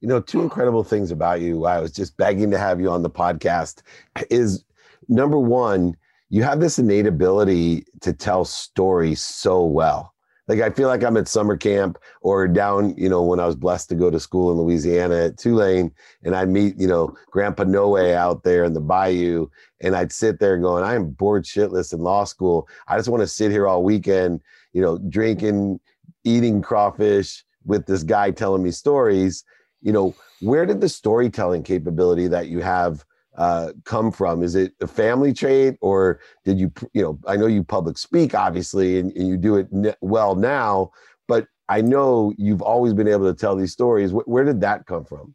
You 0.00 0.08
know, 0.08 0.20
two 0.20 0.40
incredible 0.40 0.82
things 0.82 1.10
about 1.10 1.42
you. 1.42 1.66
I 1.66 1.78
was 1.78 1.92
just 1.92 2.16
begging 2.16 2.50
to 2.52 2.58
have 2.58 2.80
you 2.80 2.90
on 2.90 3.02
the 3.02 3.10
podcast. 3.10 3.82
Is 4.30 4.64
number 5.08 5.38
one, 5.38 5.94
you 6.30 6.42
have 6.42 6.60
this 6.60 6.78
innate 6.78 7.06
ability 7.06 7.84
to 8.00 8.12
tell 8.14 8.46
stories 8.46 9.22
so 9.22 9.64
well. 9.64 10.14
Like 10.48 10.60
I 10.60 10.70
feel 10.70 10.88
like 10.88 11.02
I'm 11.02 11.16
at 11.16 11.28
summer 11.28 11.56
camp 11.56 11.98
or 12.22 12.48
down, 12.48 12.94
you 12.96 13.08
know, 13.08 13.22
when 13.22 13.40
I 13.40 13.46
was 13.46 13.56
blessed 13.56 13.88
to 13.90 13.94
go 13.94 14.10
to 14.10 14.18
school 14.18 14.50
in 14.50 14.58
Louisiana 14.58 15.26
at 15.26 15.38
Tulane, 15.38 15.92
and 16.24 16.34
I'd 16.34 16.48
meet, 16.48 16.78
you 16.78 16.88
know, 16.88 17.14
Grandpa 17.30 17.64
Noe 17.64 17.96
out 18.14 18.42
there 18.42 18.64
in 18.64 18.74
the 18.74 18.80
bayou, 18.80 19.48
and 19.80 19.94
I'd 19.94 20.12
sit 20.12 20.40
there 20.40 20.58
going, 20.58 20.84
I 20.84 20.94
am 20.94 21.10
bored 21.10 21.44
shitless 21.44 21.92
in 21.92 22.00
law 22.00 22.24
school. 22.24 22.68
I 22.88 22.96
just 22.96 23.08
want 23.08 23.22
to 23.22 23.28
sit 23.28 23.50
here 23.50 23.68
all 23.68 23.84
weekend, 23.84 24.40
you 24.72 24.82
know, 24.82 24.98
drinking, 24.98 25.80
eating 26.24 26.62
crawfish, 26.62 27.44
with 27.64 27.86
this 27.86 28.02
guy 28.02 28.30
telling 28.30 28.62
me 28.62 28.70
stories 28.70 29.44
you 29.82 29.92
know 29.92 30.14
where 30.40 30.66
did 30.66 30.80
the 30.80 30.88
storytelling 30.88 31.62
capability 31.62 32.26
that 32.28 32.48
you 32.48 32.60
have 32.60 33.04
uh, 33.40 33.72
come 33.84 34.12
from? 34.12 34.42
Is 34.42 34.54
it 34.54 34.74
a 34.82 34.86
family 34.86 35.32
trait 35.32 35.76
or 35.80 36.20
did 36.44 36.58
you 36.58 36.70
you 36.92 37.02
know 37.02 37.18
i 37.26 37.36
know 37.36 37.46
you 37.46 37.64
public 37.64 37.96
speak 37.96 38.34
obviously 38.34 38.98
and, 38.98 39.12
and 39.16 39.26
you 39.26 39.36
do 39.36 39.56
it 39.56 39.66
n- 39.72 39.94
well 40.00 40.34
now 40.34 40.90
but 41.26 41.46
i 41.68 41.80
know 41.80 42.34
you've 42.36 42.60
always 42.60 42.92
been 42.92 43.08
able 43.08 43.32
to 43.32 43.38
tell 43.38 43.56
these 43.56 43.72
stories. 43.72 44.12
Where, 44.12 44.24
where 44.26 44.44
did 44.44 44.60
that 44.60 44.86
come 44.86 45.04
from? 45.04 45.34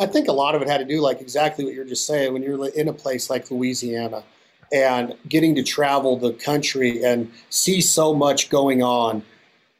I 0.00 0.06
think 0.06 0.28
a 0.28 0.32
lot 0.32 0.54
of 0.54 0.62
it 0.62 0.68
had 0.68 0.78
to 0.78 0.84
do 0.84 1.00
like 1.00 1.20
exactly 1.20 1.64
what 1.64 1.74
you're 1.74 1.84
just 1.84 2.06
saying 2.06 2.32
when 2.32 2.42
you're 2.42 2.68
in 2.70 2.88
a 2.88 2.92
place 2.92 3.30
like 3.30 3.50
louisiana 3.50 4.24
and 4.72 5.14
getting 5.28 5.54
to 5.54 5.62
travel 5.62 6.16
the 6.16 6.32
country 6.32 7.04
and 7.04 7.30
see 7.50 7.80
so 7.80 8.14
much 8.14 8.50
going 8.50 8.82
on 8.82 9.22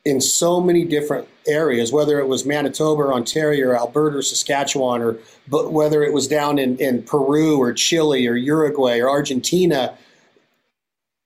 in 0.09 0.23
so 0.23 0.59
many 0.59 0.87
different 0.87 1.29
areas, 1.47 1.93
whether 1.93 2.19
it 2.19 2.29
was 2.29 2.47
Manitoba 2.47 3.03
or 3.03 3.12
Ontario 3.12 3.69
or 3.69 3.77
Alberta 3.77 4.17
or 4.17 4.23
Saskatchewan, 4.23 5.03
or 5.03 5.19
but 5.47 5.71
whether 5.71 6.03
it 6.03 6.15
was 6.15 6.27
down 6.27 6.59
in, 6.59 6.79
in 6.79 7.03
Peru 7.03 7.59
or 7.59 7.75
Chile 7.75 8.27
or 8.27 8.35
Uruguay 8.35 8.99
or 9.00 9.11
Argentina. 9.11 9.95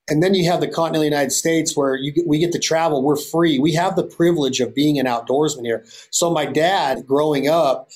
And 0.08 0.20
then 0.20 0.34
you 0.34 0.50
have 0.50 0.60
the 0.60 0.66
continental 0.66 1.04
United 1.04 1.30
States 1.30 1.76
where 1.76 1.94
you, 1.94 2.24
we 2.26 2.40
get 2.40 2.50
to 2.52 2.58
travel. 2.58 3.04
We're 3.04 3.16
free. 3.16 3.60
We 3.60 3.72
have 3.74 3.94
the 3.94 4.02
privilege 4.02 4.58
of 4.58 4.74
being 4.74 4.98
an 4.98 5.06
outdoorsman 5.06 5.64
here. 5.64 5.84
So 6.10 6.32
my 6.32 6.44
dad, 6.44 7.06
growing 7.06 7.48
up, 7.48 7.88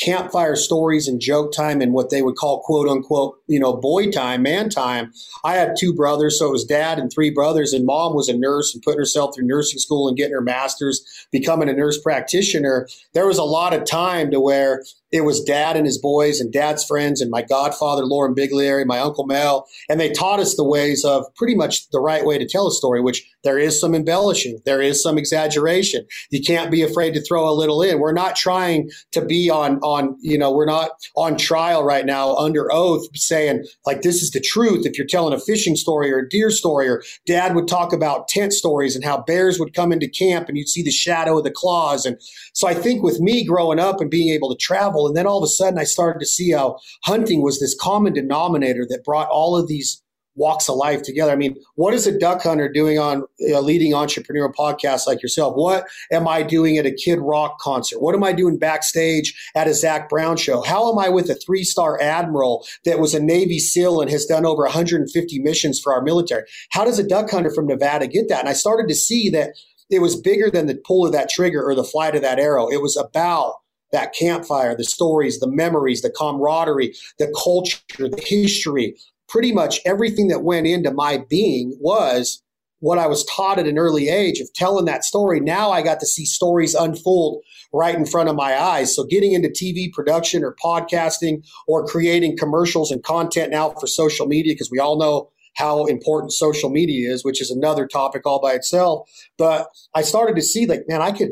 campfire 0.00 0.56
stories 0.56 1.06
and 1.06 1.20
joke 1.20 1.52
time 1.52 1.80
and 1.80 1.92
what 1.92 2.10
they 2.10 2.22
would 2.22 2.36
call 2.36 2.60
quote 2.62 2.88
unquote, 2.88 3.36
you 3.46 3.60
know, 3.60 3.74
boy 3.74 4.10
time, 4.10 4.42
man 4.42 4.68
time. 4.68 5.12
I 5.44 5.54
had 5.54 5.76
two 5.78 5.94
brothers, 5.94 6.38
so 6.38 6.48
it 6.48 6.52
was 6.52 6.64
dad 6.64 6.98
and 6.98 7.12
three 7.12 7.30
brothers, 7.30 7.72
and 7.72 7.86
mom 7.86 8.14
was 8.14 8.28
a 8.28 8.36
nurse 8.36 8.74
and 8.74 8.82
putting 8.82 8.98
herself 8.98 9.34
through 9.34 9.46
nursing 9.46 9.78
school 9.78 10.08
and 10.08 10.16
getting 10.16 10.34
her 10.34 10.40
master's, 10.40 11.04
becoming 11.30 11.68
a 11.68 11.72
nurse 11.72 12.00
practitioner. 12.00 12.88
There 13.14 13.26
was 13.26 13.38
a 13.38 13.44
lot 13.44 13.74
of 13.74 13.84
time 13.84 14.30
to 14.30 14.40
where 14.40 14.82
it 15.12 15.24
was 15.24 15.44
dad 15.44 15.76
and 15.76 15.84
his 15.84 15.98
boys 15.98 16.40
and 16.40 16.52
dad's 16.52 16.84
friends 16.84 17.20
and 17.20 17.30
my 17.30 17.42
godfather, 17.42 18.04
Lauren 18.04 18.34
Biglieri, 18.34 18.86
my 18.86 18.98
uncle 18.98 19.26
Mel, 19.26 19.68
and 19.88 20.00
they 20.00 20.10
taught 20.10 20.40
us 20.40 20.56
the 20.56 20.64
ways 20.64 21.04
of 21.04 21.26
pretty 21.36 21.54
much 21.54 21.88
the 21.90 22.00
right 22.00 22.24
way 22.24 22.38
to 22.38 22.48
tell 22.48 22.66
a 22.66 22.72
story, 22.72 23.00
which 23.00 23.28
there 23.44 23.58
is 23.58 23.80
some 23.80 23.94
embellishing, 23.94 24.60
there 24.64 24.80
is 24.80 25.02
some 25.02 25.18
exaggeration. 25.18 26.06
You 26.30 26.42
can't 26.42 26.70
be 26.70 26.82
afraid 26.82 27.14
to 27.14 27.22
throw 27.22 27.48
a 27.48 27.52
little 27.52 27.82
in. 27.82 27.98
We're 27.98 28.12
not 28.12 28.36
trying 28.36 28.90
to 29.12 29.24
be 29.24 29.50
on, 29.50 29.78
on, 29.78 30.16
you 30.20 30.38
know, 30.38 30.52
we're 30.52 30.66
not 30.66 30.90
on 31.16 31.36
trial 31.36 31.84
right 31.84 32.06
now 32.06 32.34
under 32.36 32.72
oath 32.72 33.06
saying 33.14 33.64
like 33.86 34.02
this 34.02 34.22
is 34.22 34.30
the 34.30 34.40
truth. 34.40 34.86
If 34.86 34.98
you're 34.98 35.06
telling 35.06 35.34
a 35.34 35.40
fishing 35.40 35.76
story 35.76 36.12
or 36.12 36.20
a 36.20 36.28
deer 36.28 36.50
story, 36.50 36.88
or 36.88 37.02
dad 37.26 37.54
would 37.54 37.68
talk 37.68 37.92
about 37.92 38.28
tent 38.28 38.52
stories 38.52 38.94
and 38.94 39.04
how 39.04 39.22
bears 39.22 39.58
would 39.58 39.74
come 39.74 39.92
into 39.92 40.08
camp 40.08 40.48
and 40.48 40.56
you'd 40.56 40.68
see 40.68 40.82
the 40.82 40.90
shadow 40.90 41.38
of 41.38 41.44
the 41.44 41.50
claws. 41.50 42.06
And 42.06 42.20
so 42.52 42.68
I 42.68 42.74
think 42.74 43.02
with 43.02 43.20
me 43.20 43.44
growing 43.44 43.78
up 43.78 44.00
and 44.00 44.10
being 44.10 44.32
able 44.32 44.50
to 44.50 44.56
travel, 44.56 45.06
and 45.06 45.16
then 45.16 45.26
all 45.26 45.38
of 45.38 45.44
a 45.44 45.48
sudden, 45.48 45.78
I 45.78 45.84
started 45.84 46.18
to 46.20 46.26
see 46.26 46.52
how 46.52 46.78
hunting 47.04 47.42
was 47.42 47.60
this 47.60 47.76
common 47.78 48.12
denominator 48.12 48.86
that 48.88 49.04
brought 49.04 49.28
all 49.28 49.56
of 49.56 49.68
these 49.68 50.01
walks 50.34 50.68
of 50.68 50.76
life 50.76 51.02
together. 51.02 51.32
I 51.32 51.36
mean, 51.36 51.56
what 51.74 51.94
is 51.94 52.06
a 52.06 52.18
duck 52.18 52.42
hunter 52.42 52.70
doing 52.70 52.98
on 52.98 53.24
a 53.52 53.60
leading 53.60 53.92
entrepreneurial 53.92 54.54
podcast 54.54 55.06
like 55.06 55.22
yourself? 55.22 55.54
What 55.56 55.86
am 56.10 56.26
I 56.26 56.42
doing 56.42 56.78
at 56.78 56.86
a 56.86 56.92
Kid 56.92 57.18
Rock 57.20 57.58
concert? 57.58 58.00
What 58.00 58.14
am 58.14 58.24
I 58.24 58.32
doing 58.32 58.58
backstage 58.58 59.34
at 59.54 59.68
a 59.68 59.74
Zac 59.74 60.08
Brown 60.08 60.36
show? 60.36 60.62
How 60.62 60.90
am 60.90 60.98
I 60.98 61.08
with 61.08 61.28
a 61.30 61.34
three 61.34 61.64
star 61.64 62.00
admiral 62.00 62.66
that 62.84 62.98
was 62.98 63.14
a 63.14 63.22
Navy 63.22 63.58
SEAL 63.58 64.00
and 64.00 64.10
has 64.10 64.26
done 64.26 64.46
over 64.46 64.62
150 64.62 65.38
missions 65.40 65.80
for 65.80 65.92
our 65.94 66.02
military? 66.02 66.44
How 66.70 66.84
does 66.84 66.98
a 66.98 67.06
duck 67.06 67.30
hunter 67.30 67.50
from 67.50 67.66
Nevada 67.66 68.06
get 68.06 68.28
that? 68.28 68.40
And 68.40 68.48
I 68.48 68.54
started 68.54 68.88
to 68.88 68.94
see 68.94 69.28
that 69.30 69.50
it 69.90 70.00
was 70.00 70.18
bigger 70.18 70.50
than 70.50 70.66
the 70.66 70.74
pull 70.74 71.04
of 71.06 71.12
that 71.12 71.28
trigger 71.28 71.62
or 71.62 71.74
the 71.74 71.84
flight 71.84 72.14
of 72.14 72.22
that 72.22 72.38
arrow. 72.38 72.68
It 72.68 72.80
was 72.80 72.96
about 72.96 73.56
that 73.92 74.14
campfire, 74.14 74.74
the 74.74 74.84
stories, 74.84 75.38
the 75.38 75.50
memories, 75.50 76.00
the 76.00 76.10
camaraderie, 76.10 76.94
the 77.18 77.32
culture, 77.42 77.78
the 77.98 78.22
history, 78.26 78.96
pretty 79.32 79.50
much 79.50 79.80
everything 79.86 80.28
that 80.28 80.44
went 80.44 80.66
into 80.66 80.92
my 80.92 81.24
being 81.30 81.74
was 81.80 82.42
what 82.80 82.98
I 82.98 83.06
was 83.06 83.24
taught 83.24 83.58
at 83.58 83.66
an 83.66 83.78
early 83.78 84.08
age 84.08 84.40
of 84.40 84.52
telling 84.52 84.84
that 84.84 85.04
story. 85.04 85.40
Now 85.40 85.70
I 85.70 85.80
got 85.80 86.00
to 86.00 86.06
see 86.06 86.26
stories 86.26 86.74
unfold 86.74 87.42
right 87.72 87.94
in 87.94 88.04
front 88.04 88.28
of 88.28 88.36
my 88.36 88.60
eyes. 88.60 88.94
So 88.94 89.04
getting 89.04 89.32
into 89.32 89.48
TV 89.48 89.90
production 89.90 90.44
or 90.44 90.54
podcasting 90.62 91.46
or 91.66 91.86
creating 91.86 92.36
commercials 92.36 92.90
and 92.90 93.02
content 93.02 93.52
now 93.52 93.70
for 93.80 93.86
social 93.86 94.26
media, 94.26 94.52
because 94.52 94.70
we 94.70 94.78
all 94.78 94.98
know 94.98 95.30
how 95.56 95.86
important 95.86 96.32
social 96.32 96.68
media 96.68 97.10
is, 97.10 97.24
which 97.24 97.40
is 97.40 97.50
another 97.50 97.86
topic 97.86 98.26
all 98.26 98.40
by 98.40 98.52
itself. 98.52 99.08
But 99.38 99.68
I 99.94 100.02
started 100.02 100.36
to 100.36 100.42
see 100.42 100.66
like, 100.66 100.82
man, 100.88 101.00
I 101.00 101.12
could 101.12 101.30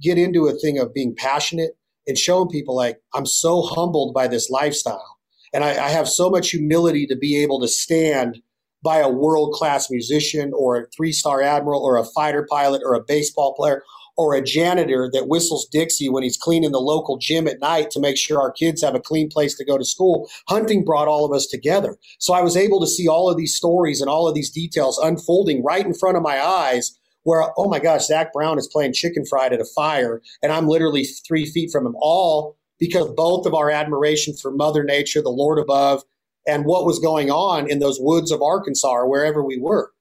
get 0.00 0.16
into 0.16 0.46
a 0.46 0.58
thing 0.58 0.78
of 0.78 0.94
being 0.94 1.14
passionate 1.14 1.72
and 2.06 2.16
showing 2.16 2.48
people 2.48 2.74
like 2.74 2.98
I'm 3.14 3.26
so 3.26 3.60
humbled 3.60 4.14
by 4.14 4.26
this 4.26 4.48
lifestyle. 4.48 5.11
And 5.52 5.64
I, 5.64 5.86
I 5.86 5.88
have 5.90 6.08
so 6.08 6.30
much 6.30 6.50
humility 6.50 7.06
to 7.06 7.16
be 7.16 7.42
able 7.42 7.60
to 7.60 7.68
stand 7.68 8.38
by 8.82 8.98
a 8.98 9.10
world 9.10 9.52
class 9.52 9.90
musician 9.90 10.52
or 10.54 10.76
a 10.76 10.86
three 10.96 11.12
star 11.12 11.40
admiral 11.40 11.82
or 11.82 11.96
a 11.96 12.04
fighter 12.04 12.46
pilot 12.50 12.82
or 12.84 12.94
a 12.94 13.02
baseball 13.02 13.54
player 13.54 13.82
or 14.16 14.34
a 14.34 14.42
janitor 14.42 15.08
that 15.12 15.28
whistles 15.28 15.66
Dixie 15.70 16.08
when 16.08 16.22
he's 16.22 16.36
cleaning 16.36 16.72
the 16.72 16.80
local 16.80 17.16
gym 17.16 17.48
at 17.48 17.60
night 17.60 17.90
to 17.92 18.00
make 18.00 18.18
sure 18.18 18.40
our 18.40 18.52
kids 18.52 18.82
have 18.82 18.94
a 18.94 19.00
clean 19.00 19.30
place 19.30 19.56
to 19.56 19.64
go 19.64 19.78
to 19.78 19.84
school. 19.84 20.28
Hunting 20.48 20.84
brought 20.84 21.08
all 21.08 21.24
of 21.24 21.32
us 21.32 21.46
together. 21.46 21.96
So 22.18 22.34
I 22.34 22.42
was 22.42 22.56
able 22.56 22.80
to 22.80 22.86
see 22.86 23.08
all 23.08 23.30
of 23.30 23.38
these 23.38 23.54
stories 23.54 24.00
and 24.00 24.10
all 24.10 24.28
of 24.28 24.34
these 24.34 24.50
details 24.50 24.98
unfolding 24.98 25.62
right 25.62 25.86
in 25.86 25.94
front 25.94 26.16
of 26.16 26.22
my 26.22 26.44
eyes 26.44 26.98
where, 27.24 27.52
oh 27.56 27.68
my 27.68 27.78
gosh, 27.78 28.06
Zac 28.06 28.32
Brown 28.32 28.58
is 28.58 28.68
playing 28.70 28.92
chicken 28.92 29.24
fried 29.24 29.52
at 29.52 29.60
a 29.60 29.64
fire, 29.64 30.20
and 30.42 30.52
I'm 30.52 30.66
literally 30.66 31.04
three 31.04 31.46
feet 31.46 31.70
from 31.70 31.86
him, 31.86 31.94
all 32.00 32.56
because 32.82 33.08
both 33.16 33.46
of 33.46 33.54
our 33.54 33.70
admiration 33.70 34.34
for 34.34 34.50
Mother 34.50 34.82
Nature, 34.82 35.22
the 35.22 35.28
Lord 35.28 35.60
above, 35.60 36.02
and 36.48 36.64
what 36.64 36.84
was 36.84 36.98
going 36.98 37.30
on 37.30 37.70
in 37.70 37.78
those 37.78 38.00
woods 38.00 38.32
of 38.32 38.42
Arkansas 38.42 38.90
or 38.90 39.08
wherever 39.08 39.40
we 39.40 39.56
were. 39.56 39.92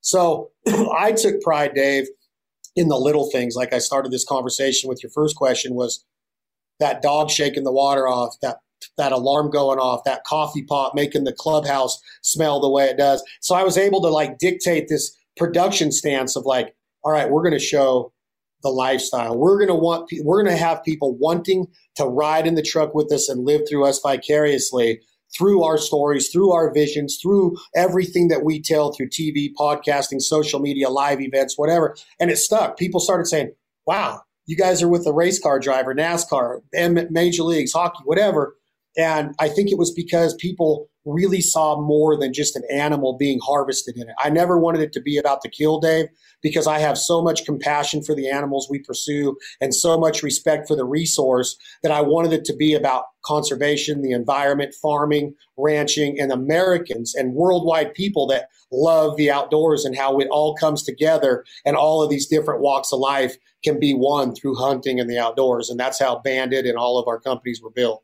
So 0.00 0.50
I 0.96 1.12
took 1.12 1.42
pride, 1.42 1.74
Dave, 1.74 2.06
in 2.74 2.88
the 2.88 2.96
little 2.96 3.30
things. 3.30 3.54
Like 3.54 3.74
I 3.74 3.78
started 3.78 4.12
this 4.12 4.24
conversation 4.24 4.88
with 4.88 5.02
your 5.02 5.10
first 5.10 5.36
question 5.36 5.74
was 5.74 6.06
that 6.80 7.02
dog 7.02 7.28
shaking 7.28 7.64
the 7.64 7.72
water 7.72 8.08
off, 8.08 8.36
that 8.40 8.60
that 8.96 9.12
alarm 9.12 9.50
going 9.50 9.78
off, 9.78 10.04
that 10.04 10.24
coffee 10.24 10.64
pot 10.64 10.94
making 10.94 11.24
the 11.24 11.34
clubhouse 11.34 12.00
smell 12.22 12.60
the 12.60 12.70
way 12.70 12.86
it 12.86 12.96
does. 12.96 13.22
So 13.42 13.54
I 13.54 13.62
was 13.62 13.76
able 13.76 14.00
to 14.00 14.08
like 14.08 14.38
dictate 14.38 14.88
this 14.88 15.14
production 15.36 15.92
stance 15.92 16.34
of 16.34 16.46
like, 16.46 16.74
all 17.04 17.12
right, 17.12 17.28
we're 17.28 17.42
going 17.42 17.52
to 17.52 17.58
show 17.58 18.10
the 18.62 18.70
lifestyle. 18.70 19.36
We're 19.36 19.58
going 19.58 19.68
to 19.68 19.74
want, 19.74 20.10
we're 20.22 20.42
going 20.42 20.56
to 20.56 20.62
have 20.62 20.84
people 20.84 21.16
wanting 21.16 21.66
to 21.96 22.04
ride 22.04 22.46
in 22.46 22.54
the 22.54 22.62
truck 22.62 22.94
with 22.94 23.12
us 23.12 23.28
and 23.28 23.44
live 23.44 23.62
through 23.68 23.86
us 23.86 24.00
vicariously 24.00 25.00
through 25.36 25.62
our 25.62 25.78
stories, 25.78 26.28
through 26.30 26.52
our 26.52 26.72
visions, 26.72 27.18
through 27.20 27.56
everything 27.74 28.28
that 28.28 28.44
we 28.44 28.60
tell 28.60 28.92
through 28.92 29.08
TV, 29.08 29.48
podcasting, 29.58 30.20
social 30.20 30.60
media, 30.60 30.88
live 30.90 31.20
events, 31.20 31.56
whatever. 31.56 31.96
And 32.20 32.30
it 32.30 32.36
stuck. 32.36 32.78
People 32.78 33.00
started 33.00 33.26
saying, 33.26 33.52
wow, 33.86 34.20
you 34.46 34.56
guys 34.56 34.82
are 34.82 34.88
with 34.88 35.06
a 35.06 35.12
race 35.12 35.40
car 35.40 35.58
driver, 35.58 35.94
NASCAR, 35.94 36.60
major 37.10 37.42
leagues, 37.42 37.72
hockey, 37.72 38.02
whatever. 38.04 38.56
And 38.96 39.34
I 39.38 39.48
think 39.48 39.70
it 39.70 39.78
was 39.78 39.92
because 39.92 40.34
people 40.34 40.88
really 41.04 41.40
saw 41.40 41.80
more 41.80 42.16
than 42.16 42.32
just 42.32 42.56
an 42.56 42.62
animal 42.70 43.16
being 43.16 43.40
harvested 43.44 43.96
in 43.96 44.08
it. 44.08 44.14
I 44.18 44.30
never 44.30 44.58
wanted 44.58 44.82
it 44.82 44.92
to 44.92 45.00
be 45.00 45.18
about 45.18 45.42
the 45.42 45.48
kill, 45.48 45.80
Dave, 45.80 46.06
because 46.42 46.66
I 46.66 46.78
have 46.78 46.98
so 46.98 47.22
much 47.22 47.44
compassion 47.44 48.02
for 48.02 48.14
the 48.14 48.28
animals 48.28 48.68
we 48.70 48.78
pursue 48.78 49.36
and 49.60 49.74
so 49.74 49.98
much 49.98 50.22
respect 50.22 50.68
for 50.68 50.76
the 50.76 50.84
resource 50.84 51.56
that 51.82 51.92
I 51.92 52.00
wanted 52.00 52.32
it 52.32 52.44
to 52.46 52.56
be 52.56 52.74
about 52.74 53.04
conservation, 53.24 54.02
the 54.02 54.12
environment, 54.12 54.74
farming, 54.74 55.34
ranching, 55.56 56.20
and 56.20 56.32
Americans 56.32 57.14
and 57.14 57.34
worldwide 57.34 57.94
people 57.94 58.26
that 58.28 58.48
love 58.70 59.16
the 59.16 59.30
outdoors 59.30 59.84
and 59.84 59.96
how 59.96 60.18
it 60.18 60.28
all 60.30 60.56
comes 60.56 60.82
together 60.82 61.44
and 61.64 61.76
all 61.76 62.02
of 62.02 62.10
these 62.10 62.26
different 62.26 62.60
walks 62.60 62.92
of 62.92 62.98
life 62.98 63.36
can 63.62 63.78
be 63.78 63.94
won 63.94 64.34
through 64.34 64.56
hunting 64.56 64.98
and 64.98 65.08
the 65.08 65.18
outdoors. 65.18 65.70
And 65.70 65.78
that's 65.78 66.00
how 66.00 66.20
Banded 66.20 66.66
and 66.66 66.76
all 66.76 66.98
of 66.98 67.06
our 67.06 67.20
companies 67.20 67.62
were 67.62 67.70
built. 67.70 68.02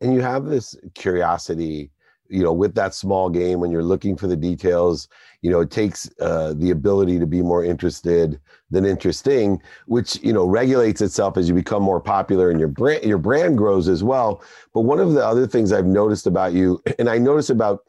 And 0.00 0.12
you 0.12 0.20
have 0.20 0.46
this 0.46 0.76
curiosity 0.94 1.90
you 2.32 2.42
know 2.42 2.52
with 2.52 2.74
that 2.74 2.94
small 2.94 3.28
game 3.28 3.60
when 3.60 3.70
you're 3.70 3.82
looking 3.82 4.16
for 4.16 4.26
the 4.26 4.36
details 4.36 5.08
you 5.42 5.50
know 5.50 5.60
it 5.60 5.70
takes 5.70 6.08
uh, 6.20 6.54
the 6.56 6.70
ability 6.70 7.18
to 7.18 7.26
be 7.26 7.42
more 7.42 7.64
interested 7.64 8.40
than 8.70 8.84
interesting 8.84 9.60
which 9.86 10.18
you 10.22 10.32
know 10.32 10.46
regulates 10.46 11.00
itself 11.00 11.36
as 11.36 11.48
you 11.48 11.54
become 11.54 11.82
more 11.82 12.00
popular 12.00 12.50
and 12.50 12.58
your 12.58 12.68
brand 12.68 13.04
your 13.04 13.18
brand 13.18 13.58
grows 13.58 13.88
as 13.88 14.02
well. 14.02 14.42
But 14.72 14.82
one 14.82 14.98
of 14.98 15.12
the 15.12 15.24
other 15.24 15.46
things 15.46 15.72
i've 15.72 15.86
noticed 15.86 16.26
about 16.26 16.52
you 16.52 16.82
and 16.98 17.08
i 17.08 17.18
notice 17.18 17.50
about 17.50 17.80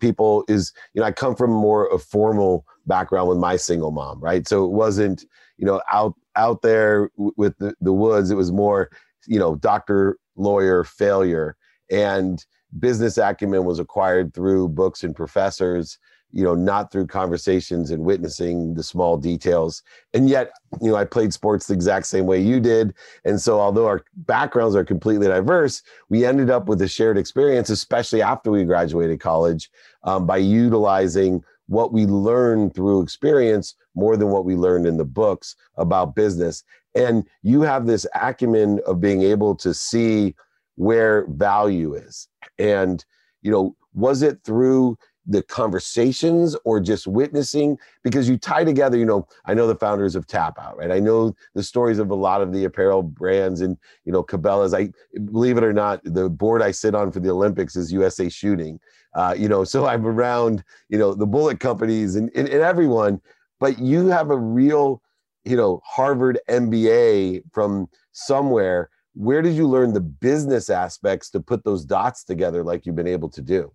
people 0.00 0.44
is 0.48 0.72
you 0.94 1.00
know 1.00 1.06
i 1.06 1.12
come 1.12 1.34
from 1.34 1.50
more 1.50 1.88
a 1.88 1.98
formal 1.98 2.66
background 2.86 3.28
with 3.28 3.38
my 3.38 3.56
single 3.56 3.90
mom 3.90 4.20
right? 4.20 4.46
So 4.46 4.64
it 4.64 4.72
wasn't 4.72 5.24
you 5.56 5.66
know 5.66 5.80
out 5.90 6.14
out 6.36 6.62
there 6.62 7.10
with 7.16 7.56
the, 7.58 7.74
the 7.80 7.92
woods. 7.92 8.30
It 8.30 8.36
was 8.36 8.52
more 8.52 8.90
you 9.26 9.38
know 9.38 9.56
doctor 9.56 10.18
lawyer 10.36 10.84
failure. 10.84 11.56
And 11.90 12.44
business 12.78 13.18
acumen 13.18 13.64
was 13.64 13.78
acquired 13.78 14.34
through 14.34 14.68
books 14.68 15.02
and 15.04 15.14
professors 15.14 15.98
you 16.32 16.42
know 16.42 16.54
not 16.54 16.90
through 16.90 17.06
conversations 17.06 17.90
and 17.90 18.04
witnessing 18.04 18.74
the 18.74 18.82
small 18.82 19.16
details. 19.16 19.82
And 20.12 20.28
yet 20.28 20.50
you 20.82 20.90
know 20.90 20.96
i 20.96 21.04
played 21.04 21.32
sports 21.32 21.66
the 21.66 21.74
exact 21.74 22.06
same 22.06 22.26
way 22.26 22.40
you 22.40 22.60
did. 22.60 22.94
And 23.24 23.40
so 23.40 23.60
although 23.60 23.86
our 23.86 24.04
backgrounds 24.14 24.76
are 24.76 24.84
completely 24.84 25.28
diverse 25.28 25.82
we 26.08 26.24
ended 26.24 26.50
up 26.50 26.68
with 26.68 26.82
a 26.82 26.88
shared 26.88 27.18
experience 27.18 27.70
especially 27.70 28.22
after 28.22 28.50
we 28.50 28.64
graduated 28.64 29.20
college 29.20 29.70
um, 30.02 30.26
by 30.26 30.36
utilizing 30.36 31.42
what 31.68 31.92
we 31.92 32.06
learned 32.06 32.74
through 32.74 33.02
experience 33.02 33.74
more 33.94 34.16
than 34.16 34.28
what 34.28 34.44
we 34.44 34.54
learned 34.54 34.86
in 34.86 34.98
the 34.98 35.04
books 35.04 35.56
about 35.76 36.14
business. 36.14 36.62
And 36.94 37.24
you 37.42 37.62
have 37.62 37.86
this 37.86 38.06
acumen 38.14 38.80
of 38.86 39.00
being 39.00 39.22
able 39.22 39.54
to 39.56 39.74
see 39.74 40.34
where 40.76 41.26
value 41.28 41.94
is 41.94 42.28
and 42.58 43.04
you 43.42 43.50
know 43.50 43.76
was 43.94 44.22
it 44.22 44.40
through 44.44 44.98
the 45.26 45.42
conversations 45.42 46.56
or 46.64 46.78
just 46.78 47.06
witnessing? 47.06 47.76
Because 48.04 48.28
you 48.28 48.38
tie 48.38 48.64
together 48.64 48.96
you 48.96 49.04
know 49.04 49.26
i 49.46 49.54
know 49.54 49.66
the 49.66 49.74
founders 49.74 50.14
of 50.14 50.26
tap 50.26 50.58
out 50.58 50.76
right? 50.76 50.90
I 50.90 51.00
know 51.00 51.34
the 51.54 51.62
stories 51.62 51.98
of 51.98 52.10
a 52.10 52.14
lot 52.14 52.42
of 52.42 52.52
the 52.52 52.64
apparel 52.64 53.02
brands 53.02 53.60
and 53.60 53.76
you 54.04 54.12
know 54.12 54.22
cabela's. 54.22 54.74
I 54.74 54.90
believe 55.24 55.58
it 55.58 55.64
or 55.64 55.72
not 55.72 56.00
the 56.04 56.28
board 56.30 56.62
i 56.62 56.70
sit 56.70 56.94
on 56.94 57.10
for 57.10 57.20
the 57.20 57.30
olympics 57.30 57.76
is 57.76 57.92
usa 57.92 58.28
shooting. 58.28 58.78
Uh, 59.14 59.34
you 59.36 59.48
know 59.48 59.64
so 59.64 59.86
i'm 59.86 60.06
around 60.06 60.62
you 60.88 60.98
know 60.98 61.14
the 61.14 61.26
bullet 61.26 61.58
companies 61.58 62.16
and, 62.16 62.30
and, 62.34 62.48
and 62.48 62.62
everyone. 62.62 63.20
But 63.58 63.78
you 63.78 64.08
have 64.08 64.30
a 64.30 64.38
real 64.38 65.02
you 65.44 65.56
know 65.56 65.80
harvard 65.84 66.38
mba 66.48 67.42
from 67.52 67.88
somewhere 68.12 68.90
where 69.16 69.40
did 69.40 69.54
you 69.54 69.66
learn 69.66 69.94
the 69.94 70.00
business 70.00 70.68
aspects 70.68 71.30
to 71.30 71.40
put 71.40 71.64
those 71.64 71.86
dots 71.86 72.22
together 72.22 72.62
like 72.62 72.84
you've 72.84 72.96
been 72.96 73.06
able 73.06 73.30
to 73.30 73.40
do? 73.40 73.72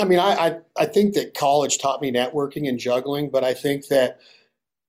I 0.00 0.04
mean, 0.04 0.18
I, 0.18 0.32
I, 0.32 0.58
I 0.76 0.86
think 0.86 1.14
that 1.14 1.34
college 1.34 1.78
taught 1.78 2.02
me 2.02 2.12
networking 2.12 2.68
and 2.68 2.78
juggling, 2.78 3.30
but 3.30 3.44
I 3.44 3.54
think 3.54 3.86
that 3.86 4.18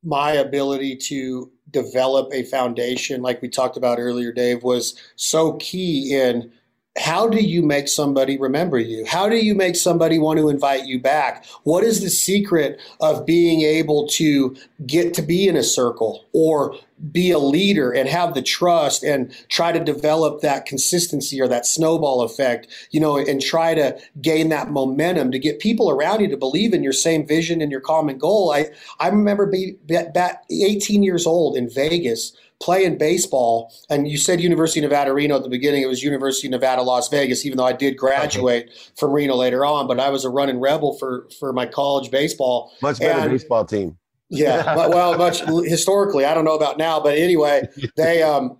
my 0.03 0.31
ability 0.31 0.95
to 0.95 1.51
develop 1.69 2.33
a 2.33 2.43
foundation, 2.43 3.21
like 3.21 3.41
we 3.41 3.49
talked 3.49 3.77
about 3.77 3.99
earlier, 3.99 4.31
Dave, 4.31 4.63
was 4.63 4.99
so 5.15 5.53
key 5.53 6.15
in 6.15 6.51
how 6.97 7.27
do 7.27 7.39
you 7.39 7.61
make 7.61 7.87
somebody 7.87 8.37
remember 8.37 8.79
you? 8.79 9.05
How 9.05 9.29
do 9.29 9.37
you 9.37 9.55
make 9.55 9.75
somebody 9.75 10.19
want 10.19 10.39
to 10.39 10.49
invite 10.49 10.85
you 10.85 10.99
back? 10.99 11.45
What 11.63 11.83
is 11.83 12.01
the 12.01 12.09
secret 12.09 12.79
of 12.99 13.25
being 13.25 13.61
able 13.61 14.07
to 14.09 14.55
get 14.85 15.13
to 15.13 15.21
be 15.21 15.47
in 15.47 15.55
a 15.55 15.63
circle 15.63 16.25
or 16.33 16.75
be 17.11 17.31
a 17.31 17.39
leader 17.39 17.91
and 17.91 18.09
have 18.09 18.33
the 18.33 18.41
trust 18.41 19.03
and 19.03 19.33
try 19.47 19.71
to 19.71 19.79
develop 19.79 20.41
that 20.41 20.65
consistency 20.65 21.39
or 21.39 21.47
that 21.47 21.65
snowball 21.65 22.21
effect, 22.21 22.67
you 22.91 22.99
know, 22.99 23.17
and 23.17 23.41
try 23.41 23.73
to 23.73 23.97
gain 24.21 24.49
that 24.49 24.69
momentum 24.69 25.31
to 25.31 25.39
get 25.39 25.59
people 25.59 25.89
around 25.89 26.19
you 26.19 26.27
to 26.27 26.37
believe 26.37 26.73
in 26.73 26.83
your 26.83 26.91
same 26.91 27.25
vision 27.25 27.61
and 27.61 27.71
your 27.71 27.81
common 27.81 28.17
goal. 28.17 28.51
I, 28.51 28.67
I 28.99 29.07
remember 29.07 29.45
being 29.45 29.77
back 29.87 30.43
18 30.51 31.03
years 31.03 31.25
old 31.25 31.55
in 31.55 31.69
Vegas 31.69 32.33
playing 32.61 32.97
baseball, 32.97 33.73
and 33.89 34.07
you 34.07 34.17
said 34.17 34.41
University 34.41 34.79
of 34.79 34.89
Nevada 34.89 35.13
Reno 35.13 35.37
at 35.37 35.43
the 35.43 35.49
beginning, 35.49 35.81
it 35.81 35.87
was 35.87 36.03
University 36.03 36.47
of 36.47 36.51
Nevada 36.51 36.81
Las 36.81 37.09
Vegas, 37.09 37.45
even 37.45 37.57
though 37.57 37.65
I 37.65 37.73
did 37.73 37.97
graduate 37.97 38.65
okay. 38.65 38.75
from 38.97 39.11
Reno 39.11 39.35
later 39.35 39.65
on, 39.65 39.87
but 39.87 39.99
I 39.99 40.09
was 40.09 40.25
a 40.25 40.29
running 40.29 40.59
rebel 40.59 40.97
for 40.97 41.27
for 41.39 41.53
my 41.53 41.65
college 41.65 42.11
baseball. 42.11 42.71
Much 42.81 42.99
better 42.99 43.21
and, 43.21 43.31
baseball 43.31 43.65
team. 43.65 43.97
yeah, 44.29 44.75
well, 44.89 45.17
much 45.17 45.41
historically, 45.65 46.25
I 46.25 46.33
don't 46.33 46.45
know 46.45 46.55
about 46.55 46.77
now, 46.77 46.99
but 46.99 47.17
anyway, 47.17 47.67
they 47.95 48.21
um 48.21 48.57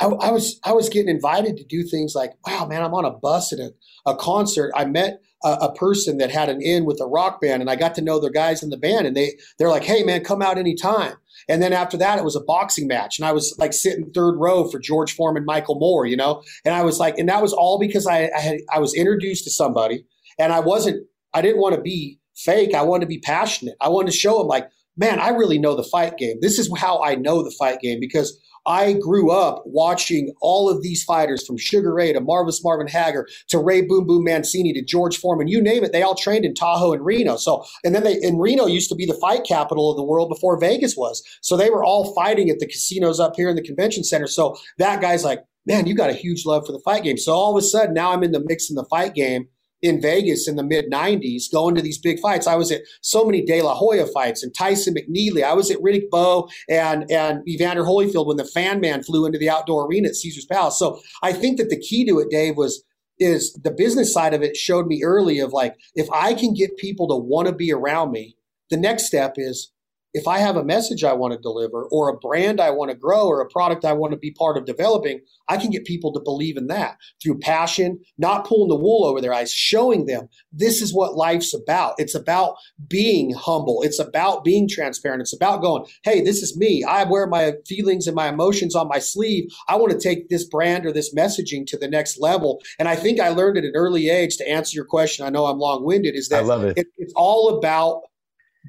I, 0.00 0.06
I, 0.06 0.30
was 0.30 0.58
I 0.64 0.72
was 0.72 0.88
getting 0.88 1.10
invited 1.14 1.58
to 1.58 1.64
do 1.64 1.82
things 1.82 2.14
like, 2.14 2.32
wow, 2.46 2.66
man, 2.66 2.82
I'm 2.82 2.94
on 2.94 3.04
a 3.04 3.10
bus 3.10 3.52
at 3.52 3.58
a, 3.58 3.74
a 4.06 4.16
concert. 4.16 4.72
I 4.74 4.86
met 4.86 5.20
a, 5.44 5.52
a, 5.62 5.74
person 5.74 6.18
that 6.18 6.30
had 6.30 6.48
an 6.48 6.60
in 6.60 6.84
with 6.84 7.00
a 7.00 7.06
rock 7.06 7.40
band, 7.40 7.62
and 7.62 7.70
I 7.70 7.76
got 7.76 7.94
to 7.94 8.02
know 8.02 8.20
the 8.20 8.30
guys 8.30 8.62
in 8.62 8.70
the 8.70 8.76
band, 8.76 9.06
and 9.06 9.16
they 9.16 9.38
they're 9.58 9.68
like, 9.68 9.84
hey, 9.84 10.02
man, 10.02 10.24
come 10.24 10.42
out 10.42 10.58
anytime. 10.58 11.14
And 11.48 11.62
then 11.62 11.72
after 11.72 11.96
that, 11.96 12.18
it 12.18 12.24
was 12.24 12.36
a 12.36 12.40
boxing 12.40 12.86
match, 12.86 13.18
and 13.18 13.26
I 13.26 13.32
was 13.32 13.54
like 13.58 13.72
sitting 13.72 14.10
third 14.10 14.36
row 14.36 14.68
for 14.68 14.78
George 14.78 15.14
Foreman, 15.14 15.44
Michael 15.44 15.78
Moorer, 15.78 16.06
you 16.06 16.16
know. 16.16 16.42
And 16.64 16.74
I 16.74 16.82
was 16.82 16.98
like, 16.98 17.18
and 17.18 17.28
that 17.28 17.42
was 17.42 17.52
all 17.52 17.78
because 17.78 18.06
I, 18.06 18.30
I 18.36 18.40
had 18.40 18.58
I 18.72 18.78
was 18.78 18.94
introduced 18.94 19.44
to 19.44 19.50
somebody, 19.50 20.04
and 20.38 20.52
I 20.52 20.60
wasn't 20.60 21.06
I 21.34 21.42
didn't 21.42 21.60
want 21.60 21.74
to 21.74 21.80
be 21.80 22.18
fake. 22.36 22.74
I 22.74 22.82
wanted 22.82 23.04
to 23.04 23.08
be 23.08 23.20
passionate. 23.20 23.76
I 23.80 23.88
wanted 23.88 24.10
to 24.10 24.16
show 24.16 24.38
them 24.38 24.46
like, 24.46 24.68
man, 24.96 25.20
I 25.20 25.28
really 25.30 25.58
know 25.58 25.76
the 25.76 25.84
fight 25.84 26.18
game. 26.18 26.36
This 26.40 26.58
is 26.58 26.70
how 26.78 27.02
I 27.02 27.14
know 27.14 27.42
the 27.42 27.54
fight 27.58 27.80
game 27.80 28.00
because 28.00 28.38
I 28.66 28.94
grew 28.94 29.30
up 29.30 29.62
watching 29.66 30.32
all 30.40 30.68
of 30.68 30.82
these 30.82 31.02
fighters 31.02 31.46
from 31.46 31.56
Sugar 31.56 31.94
Ray 31.94 32.12
to 32.12 32.20
Marvis 32.20 32.62
Marvin 32.62 32.86
Hagler 32.86 33.24
to 33.48 33.58
Ray 33.58 33.82
Boom 33.82 34.06
Boom 34.06 34.24
Mancini 34.24 34.72
to 34.72 34.82
George 34.82 35.16
Foreman, 35.16 35.48
you 35.48 35.60
name 35.60 35.84
it. 35.84 35.92
They 35.92 36.02
all 36.02 36.14
trained 36.14 36.44
in 36.44 36.54
Tahoe 36.54 36.92
and 36.92 37.04
Reno. 37.04 37.36
So, 37.36 37.64
and 37.84 37.94
then 37.94 38.04
they, 38.04 38.20
in 38.20 38.38
Reno 38.38 38.66
used 38.66 38.88
to 38.90 38.94
be 38.94 39.06
the 39.06 39.14
fight 39.14 39.44
capital 39.46 39.90
of 39.90 39.96
the 39.96 40.04
world 40.04 40.28
before 40.28 40.58
Vegas 40.58 40.96
was. 40.96 41.22
So 41.40 41.56
they 41.56 41.70
were 41.70 41.84
all 41.84 42.14
fighting 42.14 42.50
at 42.50 42.58
the 42.58 42.66
casinos 42.66 43.20
up 43.20 43.36
here 43.36 43.48
in 43.48 43.56
the 43.56 43.62
convention 43.62 44.04
center. 44.04 44.26
So 44.26 44.56
that 44.78 45.00
guy's 45.00 45.24
like, 45.24 45.40
man, 45.66 45.86
you 45.86 45.94
got 45.94 46.10
a 46.10 46.14
huge 46.14 46.44
love 46.46 46.66
for 46.66 46.72
the 46.72 46.80
fight 46.84 47.04
game. 47.04 47.18
So 47.18 47.32
all 47.32 47.56
of 47.56 47.62
a 47.62 47.66
sudden 47.66 47.94
now 47.94 48.12
I'm 48.12 48.22
in 48.22 48.32
the 48.32 48.44
mix 48.44 48.70
in 48.70 48.76
the 48.76 48.84
fight 48.84 49.14
game 49.14 49.48
in 49.82 50.00
Vegas 50.00 50.46
in 50.48 50.56
the 50.56 50.62
mid 50.62 50.90
90s 50.90 51.50
going 51.52 51.74
to 51.74 51.82
these 51.82 51.98
big 51.98 52.20
fights. 52.20 52.46
I 52.46 52.56
was 52.56 52.70
at 52.70 52.82
so 53.00 53.24
many 53.24 53.42
De 53.42 53.62
La 53.62 53.74
Hoya 53.74 54.06
fights 54.06 54.42
and 54.42 54.54
Tyson 54.54 54.94
McNeeley. 54.94 55.42
I 55.42 55.54
was 55.54 55.70
at 55.70 55.78
Riddick 55.78 56.10
Bowe 56.10 56.48
and, 56.68 57.10
and 57.10 57.46
Evander 57.48 57.84
Holyfield 57.84 58.26
when 58.26 58.36
the 58.36 58.44
fan 58.44 58.80
man 58.80 59.02
flew 59.02 59.26
into 59.26 59.38
the 59.38 59.50
outdoor 59.50 59.86
arena 59.86 60.08
at 60.08 60.16
Caesar's 60.16 60.46
Palace. 60.46 60.78
So 60.78 61.00
I 61.22 61.32
think 61.32 61.58
that 61.58 61.70
the 61.70 61.80
key 61.80 62.04
to 62.06 62.18
it, 62.20 62.30
Dave, 62.30 62.56
was 62.56 62.84
is 63.18 63.52
the 63.52 63.70
business 63.70 64.12
side 64.12 64.32
of 64.32 64.42
it 64.42 64.56
showed 64.56 64.86
me 64.86 65.02
early 65.04 65.40
of 65.40 65.52
like, 65.52 65.76
if 65.94 66.10
I 66.10 66.32
can 66.32 66.54
get 66.54 66.78
people 66.78 67.06
to 67.08 67.16
want 67.16 67.48
to 67.48 67.54
be 67.54 67.70
around 67.70 68.12
me, 68.12 68.34
the 68.70 68.78
next 68.78 69.04
step 69.04 69.34
is 69.36 69.70
if 70.12 70.26
I 70.26 70.38
have 70.38 70.56
a 70.56 70.64
message 70.64 71.04
I 71.04 71.12
want 71.12 71.32
to 71.32 71.38
deliver 71.38 71.84
or 71.84 72.08
a 72.08 72.16
brand 72.16 72.60
I 72.60 72.70
want 72.70 72.90
to 72.90 72.96
grow 72.96 73.26
or 73.26 73.40
a 73.40 73.48
product 73.48 73.84
I 73.84 73.92
want 73.92 74.12
to 74.12 74.18
be 74.18 74.32
part 74.32 74.56
of 74.56 74.64
developing, 74.64 75.20
I 75.48 75.56
can 75.56 75.70
get 75.70 75.84
people 75.84 76.12
to 76.12 76.20
believe 76.20 76.56
in 76.56 76.66
that 76.68 76.96
through 77.22 77.38
passion, 77.38 78.00
not 78.18 78.44
pulling 78.44 78.68
the 78.68 78.76
wool 78.76 79.04
over 79.04 79.20
their 79.20 79.32
eyes, 79.32 79.52
showing 79.52 80.06
them 80.06 80.28
this 80.52 80.82
is 80.82 80.92
what 80.92 81.14
life's 81.14 81.54
about. 81.54 81.94
It's 81.98 82.14
about 82.14 82.56
being 82.88 83.32
humble. 83.34 83.82
It's 83.82 83.98
about 83.98 84.44
being 84.44 84.68
transparent. 84.68 85.20
It's 85.20 85.34
about 85.34 85.62
going, 85.62 85.86
hey, 86.02 86.20
this 86.20 86.42
is 86.42 86.56
me. 86.56 86.84
I 86.84 87.04
wear 87.04 87.26
my 87.26 87.54
feelings 87.66 88.06
and 88.06 88.16
my 88.16 88.28
emotions 88.28 88.74
on 88.74 88.88
my 88.88 88.98
sleeve. 88.98 89.48
I 89.68 89.76
want 89.76 89.92
to 89.92 89.98
take 89.98 90.28
this 90.28 90.44
brand 90.44 90.86
or 90.86 90.92
this 90.92 91.14
messaging 91.14 91.66
to 91.66 91.78
the 91.78 91.88
next 91.88 92.18
level. 92.20 92.60
And 92.78 92.88
I 92.88 92.96
think 92.96 93.20
I 93.20 93.28
learned 93.28 93.58
at 93.58 93.64
an 93.64 93.72
early 93.74 94.08
age 94.08 94.36
to 94.38 94.48
answer 94.48 94.74
your 94.74 94.84
question. 94.84 95.24
I 95.24 95.30
know 95.30 95.46
I'm 95.46 95.58
long 95.58 95.84
winded, 95.84 96.14
is 96.16 96.28
that 96.28 96.42
I 96.42 96.46
love 96.46 96.64
it. 96.64 96.78
It, 96.78 96.86
it's 96.98 97.12
all 97.14 97.58
about 97.58 98.02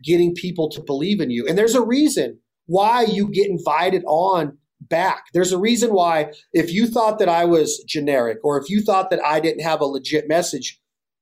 getting 0.03 0.33
people 0.33 0.69
to 0.69 0.81
believe 0.81 1.19
in 1.19 1.29
you. 1.29 1.47
And 1.47 1.57
there's 1.57 1.75
a 1.75 1.85
reason 1.85 2.39
why 2.65 3.03
you 3.03 3.29
get 3.29 3.49
invited 3.49 4.03
on 4.07 4.57
back. 4.79 5.25
There's 5.33 5.51
a 5.51 5.59
reason 5.59 5.93
why 5.93 6.33
if 6.53 6.71
you 6.71 6.87
thought 6.87 7.19
that 7.19 7.29
I 7.29 7.45
was 7.45 7.83
generic 7.87 8.39
or 8.43 8.59
if 8.59 8.69
you 8.69 8.81
thought 8.81 9.09
that 9.11 9.23
I 9.23 9.39
didn't 9.39 9.63
have 9.63 9.81
a 9.81 9.85
legit 9.85 10.27
message, 10.27 10.79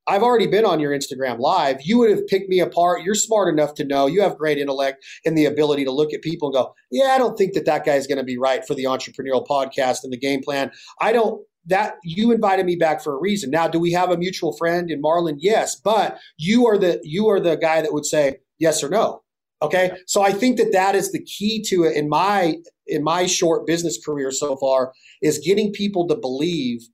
I've 0.08 0.23
already 0.23 0.47
been 0.47 0.65
on 0.65 0.79
your 0.79 0.91
Instagram 0.91 1.39
live. 1.39 1.82
You 1.84 1.99
would 1.99 2.10
have 2.10 2.25
picked 2.25 2.49
me 2.49 2.60
apart. 2.60 3.03
You're 3.03 3.13
smart 3.13 3.53
enough 3.53 3.75
to 3.75 3.86
know 3.86 4.08
you 4.08 4.21
have 4.21 4.38
great 4.38 4.58
intellect 4.58 5.05
and 5.23 5.38
the 5.38 5.45
ability 5.45 5.86
to 5.86 5.91
look 5.91 6.13
at 6.13 6.23
people 6.23 6.47
and 6.47 6.55
go, 6.55 6.73
yeah, 6.89 7.10
I 7.10 7.19
don't 7.19 7.38
think 7.38 7.53
that 7.53 7.65
that 7.65 7.86
guy 7.86 7.93
is 7.93 8.08
going 8.08 8.17
to 8.17 8.23
be 8.23 8.38
right 8.38 8.65
for 8.65 8.73
the 8.73 8.86
entrepreneurial 8.86 9.45
podcast 9.45 10.03
and 10.03 10.12
the 10.12 10.17
game 10.17 10.41
plan. 10.41 10.71
I 10.99 11.12
don't, 11.12 11.43
that 11.67 11.97
you 12.03 12.32
invited 12.32 12.65
me 12.65 12.75
back 12.75 13.03
for 13.03 13.13
a 13.13 13.19
reason. 13.19 13.51
Now, 13.51 13.67
do 13.67 13.79
we 13.79 13.91
have 13.91 14.10
a 14.10 14.17
mutual 14.17 14.58
friend 14.58 14.89
in 14.89 15.01
Marlon? 15.01 15.38
Yes, 15.38 15.75
but 15.75 16.17
you 16.38 16.65
are 16.65 16.77
the 16.77 16.99
you 17.03 17.27
are 17.29 17.39
the 17.39 17.58
guy 17.58 17.82
that 17.82 17.93
would 17.93 18.05
say, 18.05 18.38
yes 18.59 18.83
or 18.83 18.89
no? 18.89 19.23
Okay? 19.61 19.91
So 20.05 20.21
i 20.21 20.31
think 20.31 20.57
that 20.57 20.71
that 20.71 20.95
is 20.95 21.11
the 21.11 21.23
key 21.23 21.61
to 21.63 21.83
it 21.83 21.95
in 21.95 22.07
my 22.07 22.55
in 22.87 23.03
my 23.03 23.25
short 23.25 23.67
business 23.67 24.03
career 24.03 24.31
so 24.31 24.55
far 24.55 24.93
is 25.21 25.39
getting 25.39 25.71
people 25.73 26.07
to 26.07 26.15
believe 26.15 26.87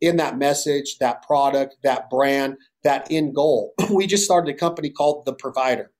in 0.00 0.16
that 0.16 0.38
message 0.38 0.98
that 0.98 1.22
product 1.22 1.76
that 1.82 2.08
brand 2.08 2.56
that 2.84 3.06
end 3.10 3.34
goal. 3.34 3.74
We 3.90 4.06
just 4.06 4.24
started 4.24 4.54
a 4.54 4.58
company 4.58 4.90
called 4.90 5.24
the 5.24 5.34
provider. 5.34 5.90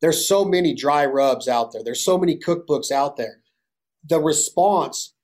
There's 0.00 0.26
so 0.26 0.44
many 0.44 0.74
dry 0.74 1.06
rubs 1.06 1.46
out 1.46 1.72
there. 1.72 1.84
There's 1.84 2.04
so 2.04 2.18
many 2.18 2.36
cookbooks 2.36 2.90
out 2.90 3.16
there. 3.16 3.40
The 4.04 4.18
response 4.18 5.14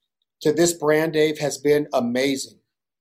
to 0.43 0.53
this 0.53 0.73
brand 0.73 1.15
dave 1.15 1.39
has 1.39 1.59
been 1.59 1.89
amazing. 1.93 2.59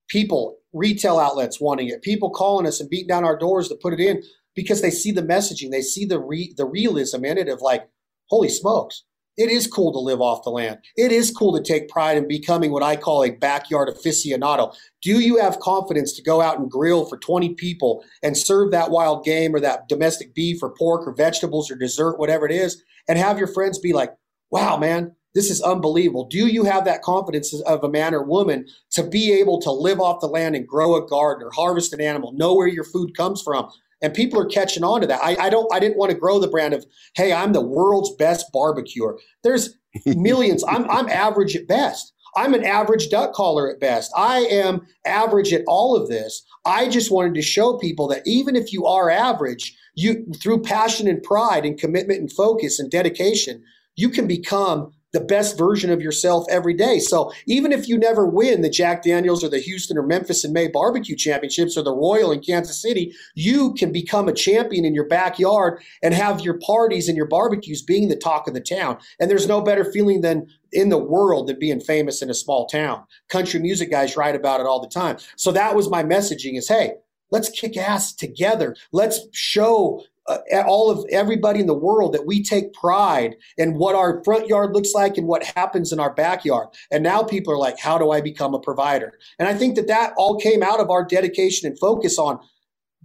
People 0.07 0.57
retail 0.73 1.19
outlets 1.19 1.61
wanting 1.61 1.89
it. 1.89 2.01
People 2.01 2.31
calling 2.31 2.65
us 2.65 2.79
and 2.79 2.89
beating 2.89 3.07
down 3.07 3.23
our 3.23 3.37
doors 3.37 3.67
to 3.67 3.75
put 3.75 3.93
it 3.93 3.99
in 3.99 4.23
because 4.57 4.81
they 4.81 4.89
see 4.89 5.11
the 5.11 5.21
messaging, 5.21 5.69
they 5.69 5.83
see 5.83 6.03
the 6.03 6.19
re- 6.19 6.53
the 6.57 6.65
realism 6.65 7.23
in 7.23 7.37
it 7.37 7.47
of 7.47 7.61
like, 7.61 7.87
holy 8.25 8.49
smokes, 8.49 9.03
it 9.37 9.51
is 9.51 9.67
cool 9.67 9.93
to 9.93 9.99
live 9.99 10.19
off 10.19 10.43
the 10.43 10.49
land. 10.49 10.79
It 10.97 11.11
is 11.11 11.29
cool 11.29 11.55
to 11.55 11.61
take 11.61 11.89
pride 11.89 12.17
in 12.17 12.27
becoming 12.27 12.71
what 12.71 12.81
I 12.81 12.95
call 12.95 13.23
a 13.23 13.29
backyard 13.29 13.87
aficionado. 13.87 14.75
Do 15.03 15.19
you 15.19 15.37
have 15.37 15.59
confidence 15.59 16.11
to 16.13 16.23
go 16.23 16.41
out 16.41 16.57
and 16.57 16.71
grill 16.71 17.05
for 17.05 17.17
20 17.19 17.53
people 17.53 18.03
and 18.23 18.35
serve 18.35 18.71
that 18.71 18.89
wild 18.89 19.23
game 19.23 19.53
or 19.55 19.59
that 19.59 19.87
domestic 19.87 20.33
beef 20.33 20.63
or 20.63 20.73
pork 20.73 21.07
or 21.07 21.13
vegetables 21.13 21.69
or 21.69 21.75
dessert, 21.75 22.17
whatever 22.17 22.47
it 22.47 22.51
is, 22.51 22.83
and 23.07 23.19
have 23.19 23.37
your 23.37 23.47
friends 23.47 23.77
be 23.77 23.93
like, 23.93 24.11
wow, 24.49 24.75
man, 24.75 25.15
this 25.35 25.51
is 25.51 25.61
unbelievable. 25.61 26.25
Do 26.25 26.47
you 26.47 26.63
have 26.63 26.83
that 26.85 27.03
confidence 27.03 27.53
of 27.61 27.83
a 27.83 27.89
man 27.89 28.15
or 28.15 28.23
woman 28.23 28.65
to 28.93 29.03
be 29.03 29.31
able 29.33 29.61
to 29.61 29.71
live 29.71 29.99
off 29.99 30.19
the 30.19 30.25
land 30.25 30.55
and 30.55 30.67
grow 30.67 30.95
a 30.95 31.07
garden 31.07 31.45
or 31.45 31.51
harvest 31.51 31.93
an 31.93 32.01
animal, 32.01 32.31
know 32.31 32.55
where 32.55 32.67
your 32.67 32.85
food 32.85 33.15
comes 33.15 33.43
from, 33.43 33.69
and 34.01 34.13
people 34.13 34.39
are 34.39 34.45
catching 34.45 34.83
on 34.83 35.01
to 35.01 35.07
that. 35.07 35.23
I, 35.23 35.35
I 35.47 35.49
don't. 35.49 35.71
I 35.73 35.79
didn't 35.79 35.97
want 35.97 36.11
to 36.11 36.17
grow 36.17 36.39
the 36.39 36.47
brand 36.47 36.73
of, 36.73 36.85
hey, 37.15 37.33
I'm 37.33 37.53
the 37.53 37.61
world's 37.61 38.15
best 38.15 38.51
barbecuer. 38.51 39.17
There's 39.43 39.75
millions. 40.05 40.63
I'm 40.67 40.89
I'm 40.89 41.09
average 41.09 41.55
at 41.55 41.67
best. 41.67 42.13
I'm 42.35 42.53
an 42.53 42.63
average 42.63 43.09
duck 43.09 43.33
caller 43.33 43.69
at 43.71 43.79
best. 43.79 44.11
I 44.15 44.39
am 44.39 44.85
average 45.05 45.53
at 45.53 45.63
all 45.67 45.95
of 45.95 46.07
this. 46.07 46.43
I 46.65 46.87
just 46.87 47.09
wanted 47.09 47.33
to 47.33 47.41
show 47.41 47.77
people 47.77 48.07
that 48.09 48.21
even 48.27 48.55
if 48.55 48.71
you 48.71 48.85
are 48.85 49.09
average, 49.09 49.75
you 49.95 50.25
through 50.41 50.61
passion 50.61 51.07
and 51.07 51.23
pride 51.23 51.65
and 51.65 51.79
commitment 51.79 52.19
and 52.19 52.31
focus 52.31 52.79
and 52.79 52.91
dedication, 52.91 53.63
you 53.95 54.09
can 54.09 54.27
become 54.27 54.91
the 55.17 55.25
best 55.25 55.57
version 55.57 55.89
of 55.89 55.99
yourself 55.99 56.45
every 56.47 56.75
day. 56.75 56.99
So 56.99 57.31
even 57.47 57.71
if 57.71 57.87
you 57.87 57.97
never 57.97 58.27
win 58.27 58.61
the 58.61 58.69
Jack 58.69 59.01
Daniels 59.01 59.43
or 59.43 59.49
the 59.49 59.57
Houston 59.57 59.97
or 59.97 60.03
Memphis 60.03 60.45
in 60.45 60.53
May 60.53 60.67
barbecue 60.67 61.15
championships 61.15 61.75
or 61.75 61.81
the 61.81 61.91
Royal 61.91 62.31
in 62.31 62.39
Kansas 62.39 62.79
City, 62.79 63.15
you 63.33 63.73
can 63.73 63.91
become 63.91 64.27
a 64.27 64.33
champion 64.33 64.85
in 64.85 64.93
your 64.93 65.07
backyard 65.07 65.81
and 66.03 66.13
have 66.13 66.41
your 66.41 66.59
parties 66.59 67.07
and 67.07 67.17
your 67.17 67.25
barbecues 67.25 67.81
being 67.81 68.09
the 68.09 68.15
talk 68.15 68.47
of 68.47 68.53
the 68.53 68.61
town. 68.61 68.99
And 69.19 69.27
there's 69.27 69.47
no 69.47 69.59
better 69.59 69.91
feeling 69.91 70.21
than 70.21 70.45
in 70.71 70.89
the 70.89 70.99
world 70.99 71.47
than 71.47 71.57
being 71.57 71.79
famous 71.79 72.21
in 72.21 72.29
a 72.29 72.35
small 72.35 72.67
town. 72.67 73.03
Country 73.27 73.59
music 73.59 73.89
guys 73.89 74.15
write 74.15 74.35
about 74.35 74.59
it 74.59 74.67
all 74.67 74.79
the 74.79 74.87
time. 74.87 75.17
So 75.35 75.51
that 75.51 75.75
was 75.75 75.89
my 75.89 76.03
messaging 76.03 76.59
is, 76.59 76.67
hey, 76.67 76.93
let's 77.31 77.49
kick 77.49 77.75
ass 77.75 78.13
together. 78.13 78.75
Let's 78.91 79.21
show 79.31 80.03
uh, 80.27 80.37
all 80.67 80.89
of 80.89 81.05
everybody 81.11 81.59
in 81.59 81.67
the 81.67 81.73
world 81.73 82.13
that 82.13 82.25
we 82.25 82.43
take 82.43 82.73
pride 82.73 83.35
in 83.57 83.75
what 83.75 83.95
our 83.95 84.23
front 84.23 84.47
yard 84.47 84.73
looks 84.73 84.93
like 84.93 85.17
and 85.17 85.27
what 85.27 85.43
happens 85.55 85.91
in 85.91 85.99
our 85.99 86.13
backyard. 86.13 86.67
And 86.91 87.03
now 87.03 87.23
people 87.23 87.53
are 87.53 87.57
like, 87.57 87.79
how 87.79 87.97
do 87.97 88.11
I 88.11 88.21
become 88.21 88.53
a 88.53 88.59
provider? 88.59 89.13
And 89.39 89.47
I 89.47 89.53
think 89.53 89.75
that 89.75 89.87
that 89.87 90.13
all 90.17 90.39
came 90.39 90.63
out 90.63 90.79
of 90.79 90.89
our 90.89 91.05
dedication 91.05 91.67
and 91.67 91.79
focus 91.79 92.17
on 92.17 92.39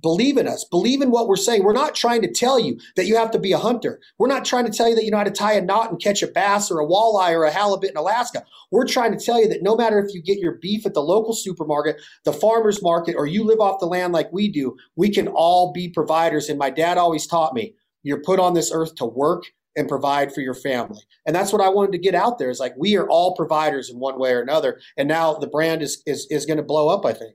Believe 0.03 0.37
in 0.37 0.49
us. 0.49 0.65
Believe 0.65 1.01
in 1.01 1.11
what 1.11 1.29
we're 1.29 1.37
saying. 1.37 1.63
We're 1.63 1.73
not 1.73 1.95
trying 1.95 2.23
to 2.23 2.31
tell 2.31 2.59
you 2.59 2.79
that 2.97 3.07
you 3.07 3.17
have 3.17 3.31
to 3.31 3.39
be 3.39 3.53
a 3.53 3.59
hunter. 3.59 4.01
We're 4.19 4.29
not 4.29 4.45
trying 4.45 4.67
to 4.67 4.73
tell 4.73 4.89
you 4.89 4.95
that 4.97 5.05
you 5.05 5.11
know 5.11 5.19
how 5.19 5.25
to 5.25 5.31
tie 5.31 5.55
a 5.55 5.61
knot 5.61 5.91
and 5.91 6.03
catch 6.03 6.23
a 6.23 6.27
bass 6.27 6.71
or 6.71 6.81
a 6.81 6.87
walleye 6.87 7.33
or 7.33 7.45
a 7.45 7.53
halibut 7.53 7.91
in 7.91 7.97
Alaska. 7.97 8.45
We're 8.71 8.87
trying 8.87 9.17
to 9.17 9.25
tell 9.25 9.41
you 9.41 9.49
that 9.49 9.63
no 9.63 9.77
matter 9.77 9.99
if 9.99 10.13
you 10.13 10.23
get 10.23 10.39
your 10.39 10.59
beef 10.61 10.85
at 10.87 10.95
the 10.95 11.03
local 11.03 11.35
supermarket, 11.35 12.01
the 12.25 12.33
farmer's 12.33 12.83
market, 12.83 13.15
or 13.17 13.27
you 13.27 13.45
live 13.45 13.61
off 13.61 13.81
the 13.81 13.87
land 13.87 14.13
like 14.13 14.33
we 14.33 14.51
do, 14.51 14.77
we 14.97 15.09
can 15.09 15.29
all 15.29 15.73
be 15.73 15.89
providers. 15.89 16.49
And 16.49 16.59
my 16.59 16.71
dad 16.71 16.99
always 16.99 17.27
taught 17.27 17.55
me 17.55 17.75
you're 18.03 18.23
put 18.23 18.41
on 18.41 18.55
this 18.55 18.73
earth 18.73 18.97
to 18.97 19.05
work 19.05 19.45
and 19.77 19.89
provide 19.89 20.35
for 20.35 20.41
your 20.41 20.55
family. 20.55 21.01
And 21.27 21.35
that's 21.35 21.53
what 21.53 21.63
I 21.63 21.69
wanted 21.69 21.93
to 21.93 21.99
get 21.99 22.15
out 22.15 22.39
there 22.39 22.51
is 22.51 22.61
like 22.61 22.75
we 22.77 22.97
are 22.97 23.09
all 23.09 23.35
providers 23.35 23.91
in 23.91 23.99
one 23.99 24.19
way 24.19 24.33
or 24.33 24.41
another. 24.41 24.81
And 24.97 25.09
now 25.09 25.35
the 25.35 25.47
brand 25.47 25.83
is 25.83 26.03
is 26.07 26.27
is 26.31 26.47
going 26.47 26.59
to 26.59 26.63
blow 26.63 26.89
up, 26.89 27.07
I 27.07 27.13
think. 27.13 27.35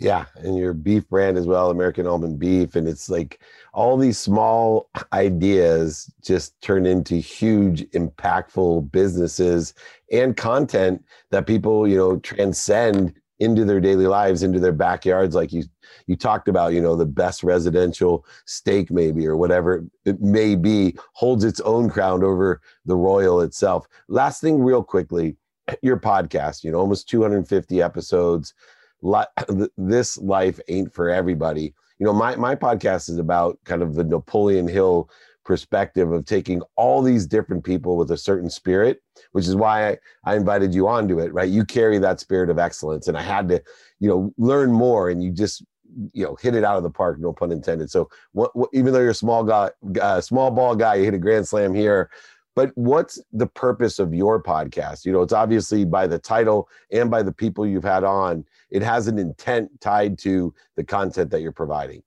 Yeah, 0.00 0.26
and 0.36 0.56
your 0.56 0.74
beef 0.74 1.08
brand 1.08 1.36
as 1.36 1.46
well, 1.48 1.70
American 1.70 2.06
Almond 2.06 2.38
Beef, 2.38 2.76
and 2.76 2.86
it's 2.86 3.10
like 3.10 3.40
all 3.74 3.96
these 3.96 4.16
small 4.16 4.88
ideas 5.12 6.12
just 6.22 6.60
turn 6.60 6.86
into 6.86 7.16
huge, 7.16 7.82
impactful 7.90 8.92
businesses 8.92 9.74
and 10.12 10.36
content 10.36 11.04
that 11.32 11.48
people, 11.48 11.88
you 11.88 11.96
know, 11.96 12.16
transcend 12.18 13.12
into 13.40 13.64
their 13.64 13.80
daily 13.80 14.06
lives, 14.06 14.44
into 14.44 14.60
their 14.60 14.72
backyards. 14.72 15.34
Like 15.34 15.52
you, 15.52 15.64
you 16.06 16.14
talked 16.16 16.46
about, 16.46 16.74
you 16.74 16.80
know, 16.80 16.94
the 16.94 17.06
best 17.06 17.42
residential 17.42 18.24
steak, 18.46 18.92
maybe 18.92 19.26
or 19.26 19.36
whatever 19.36 19.84
it 20.04 20.20
may 20.20 20.54
be, 20.54 20.96
holds 21.14 21.42
its 21.42 21.60
own 21.60 21.90
crown 21.90 22.22
over 22.22 22.60
the 22.86 22.96
Royal 22.96 23.40
itself. 23.40 23.88
Last 24.06 24.40
thing, 24.40 24.60
real 24.62 24.84
quickly, 24.84 25.36
your 25.82 25.98
podcast, 25.98 26.62
you 26.62 26.70
know, 26.70 26.78
almost 26.78 27.08
250 27.08 27.82
episodes 27.82 28.54
this 29.76 30.18
life 30.18 30.60
ain't 30.68 30.92
for 30.94 31.10
everybody. 31.10 31.74
You 31.98 32.06
know, 32.06 32.12
my 32.12 32.36
my 32.36 32.54
podcast 32.54 33.08
is 33.10 33.18
about 33.18 33.58
kind 33.64 33.82
of 33.82 33.94
the 33.94 34.04
Napoleon 34.04 34.68
Hill 34.68 35.10
perspective 35.44 36.12
of 36.12 36.26
taking 36.26 36.60
all 36.76 37.00
these 37.00 37.26
different 37.26 37.64
people 37.64 37.96
with 37.96 38.10
a 38.10 38.16
certain 38.18 38.50
spirit, 38.50 39.02
which 39.32 39.46
is 39.46 39.56
why 39.56 39.88
I, 39.88 39.98
I 40.24 40.36
invited 40.36 40.74
you 40.74 40.86
onto 40.86 41.18
it, 41.20 41.32
right? 41.32 41.48
You 41.48 41.64
carry 41.64 41.98
that 41.98 42.20
spirit 42.20 42.50
of 42.50 42.58
excellence, 42.58 43.08
and 43.08 43.16
I 43.16 43.22
had 43.22 43.48
to, 43.48 43.62
you 43.98 44.08
know, 44.08 44.32
learn 44.36 44.70
more, 44.70 45.08
and 45.08 45.24
you 45.24 45.32
just 45.32 45.64
you 46.12 46.24
know 46.24 46.36
hit 46.40 46.54
it 46.54 46.64
out 46.64 46.76
of 46.76 46.82
the 46.82 46.90
park 46.90 47.18
no 47.18 47.32
pun 47.32 47.50
intended 47.50 47.90
so 47.90 48.08
what, 48.32 48.54
what, 48.54 48.68
even 48.74 48.92
though 48.92 49.00
you're 49.00 49.10
a 49.10 49.14
small 49.14 49.42
guy 49.42 49.70
uh, 50.00 50.20
small 50.20 50.50
ball 50.50 50.76
guy 50.76 50.96
you 50.96 51.04
hit 51.04 51.14
a 51.14 51.18
grand 51.18 51.48
slam 51.48 51.74
here 51.74 52.10
but 52.58 52.72
what's 52.74 53.22
the 53.32 53.46
purpose 53.46 54.00
of 54.00 54.12
your 54.12 54.42
podcast? 54.42 55.04
You 55.04 55.12
know 55.12 55.22
it's 55.22 55.32
obviously 55.32 55.84
by 55.84 56.08
the 56.08 56.18
title 56.18 56.68
and 56.90 57.08
by 57.08 57.22
the 57.22 57.30
people 57.30 57.64
you've 57.64 57.84
had 57.84 58.02
on 58.02 58.44
it 58.70 58.82
has 58.82 59.06
an 59.06 59.16
intent 59.16 59.70
tied 59.80 60.18
to 60.18 60.52
the 60.74 60.82
content 60.82 61.30
that 61.30 61.40
you're 61.40 61.52
providing. 61.52 62.02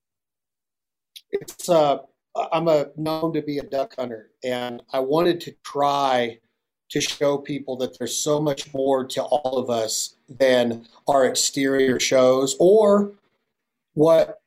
It's 1.30 1.70
uh 1.70 2.00
i'm 2.52 2.68
a 2.68 2.88
known 2.98 3.32
to 3.32 3.40
be 3.40 3.58
a 3.58 3.62
duck 3.62 3.94
hunter 3.96 4.30
and 4.44 4.82
i 4.92 4.98
wanted 4.98 5.40
to 5.40 5.54
try 5.64 6.38
to 6.90 7.00
show 7.00 7.38
people 7.38 7.76
that 7.76 7.98
there's 7.98 8.16
so 8.16 8.38
much 8.38 8.72
more 8.74 9.06
to 9.06 9.22
all 9.22 9.56
of 9.56 9.70
us 9.70 10.16
than 10.28 10.86
our 11.08 11.24
exterior 11.24 11.98
shows 11.98 12.56
or 12.60 13.12
what 13.94 14.41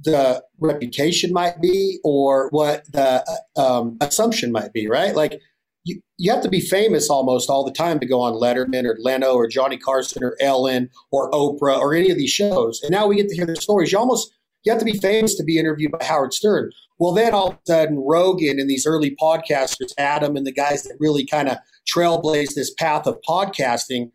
the 0.00 0.42
reputation 0.58 1.32
might 1.32 1.60
be 1.60 1.98
or 2.04 2.48
what 2.50 2.90
the 2.92 3.24
um, 3.56 3.96
assumption 4.00 4.52
might 4.52 4.72
be, 4.72 4.88
right? 4.88 5.14
Like 5.14 5.40
you, 5.84 6.00
you 6.18 6.32
have 6.32 6.42
to 6.42 6.48
be 6.48 6.60
famous 6.60 7.08
almost 7.08 7.48
all 7.48 7.64
the 7.64 7.72
time 7.72 7.98
to 8.00 8.06
go 8.06 8.20
on 8.20 8.34
Letterman 8.34 8.84
or 8.84 8.96
Leno 8.98 9.34
or 9.34 9.46
Johnny 9.46 9.78
Carson 9.78 10.22
or 10.22 10.36
Ellen 10.40 10.90
or 11.10 11.30
Oprah 11.30 11.78
or 11.78 11.94
any 11.94 12.10
of 12.10 12.18
these 12.18 12.30
shows. 12.30 12.80
And 12.82 12.90
now 12.90 13.06
we 13.06 13.16
get 13.16 13.28
to 13.28 13.36
hear 13.36 13.46
their 13.46 13.56
stories. 13.56 13.92
You 13.92 13.98
almost 13.98 14.32
you 14.64 14.72
have 14.72 14.80
to 14.80 14.84
be 14.84 14.98
famous 14.98 15.36
to 15.36 15.44
be 15.44 15.58
interviewed 15.58 15.92
by 15.92 16.04
Howard 16.04 16.34
Stern. 16.34 16.72
Well, 16.98 17.12
then 17.12 17.32
all 17.32 17.50
of 17.50 17.54
a 17.54 17.58
sudden, 17.66 17.98
Rogan 18.04 18.58
and 18.58 18.68
these 18.68 18.84
early 18.84 19.14
podcasters, 19.14 19.92
Adam 19.96 20.36
and 20.36 20.46
the 20.46 20.52
guys 20.52 20.82
that 20.82 20.96
really 20.98 21.24
kind 21.24 21.48
of 21.48 21.58
trailblazed 21.88 22.54
this 22.54 22.74
path 22.74 23.06
of 23.06 23.16
podcasting, 23.28 24.10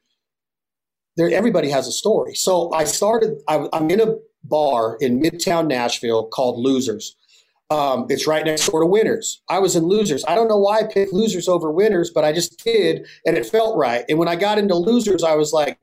everybody 1.17 1.69
has 1.69 1.87
a 1.87 1.91
story. 1.91 2.35
So 2.35 2.73
I 2.73 2.83
started. 2.83 3.37
I, 3.47 3.67
I'm 3.71 3.89
in 3.89 4.01
a 4.01 4.15
bar 4.43 4.97
in 4.99 5.21
Midtown 5.21 5.67
Nashville 5.67 6.27
called 6.27 6.59
Losers. 6.59 7.15
Um, 7.69 8.05
it's 8.09 8.27
right 8.27 8.45
next 8.45 8.67
door 8.67 8.81
to 8.81 8.85
Winners. 8.85 9.41
I 9.47 9.59
was 9.59 9.77
in 9.77 9.85
Losers. 9.85 10.25
I 10.27 10.35
don't 10.35 10.49
know 10.49 10.57
why 10.57 10.79
I 10.79 10.83
picked 10.83 11.13
Losers 11.13 11.47
over 11.47 11.71
Winners, 11.71 12.11
but 12.13 12.25
I 12.25 12.33
just 12.33 12.61
did, 12.63 13.07
and 13.25 13.37
it 13.37 13.45
felt 13.45 13.77
right. 13.77 14.03
And 14.09 14.19
when 14.19 14.27
I 14.27 14.35
got 14.35 14.57
into 14.57 14.75
Losers, 14.75 15.23
I 15.23 15.35
was 15.35 15.53
like, 15.53 15.79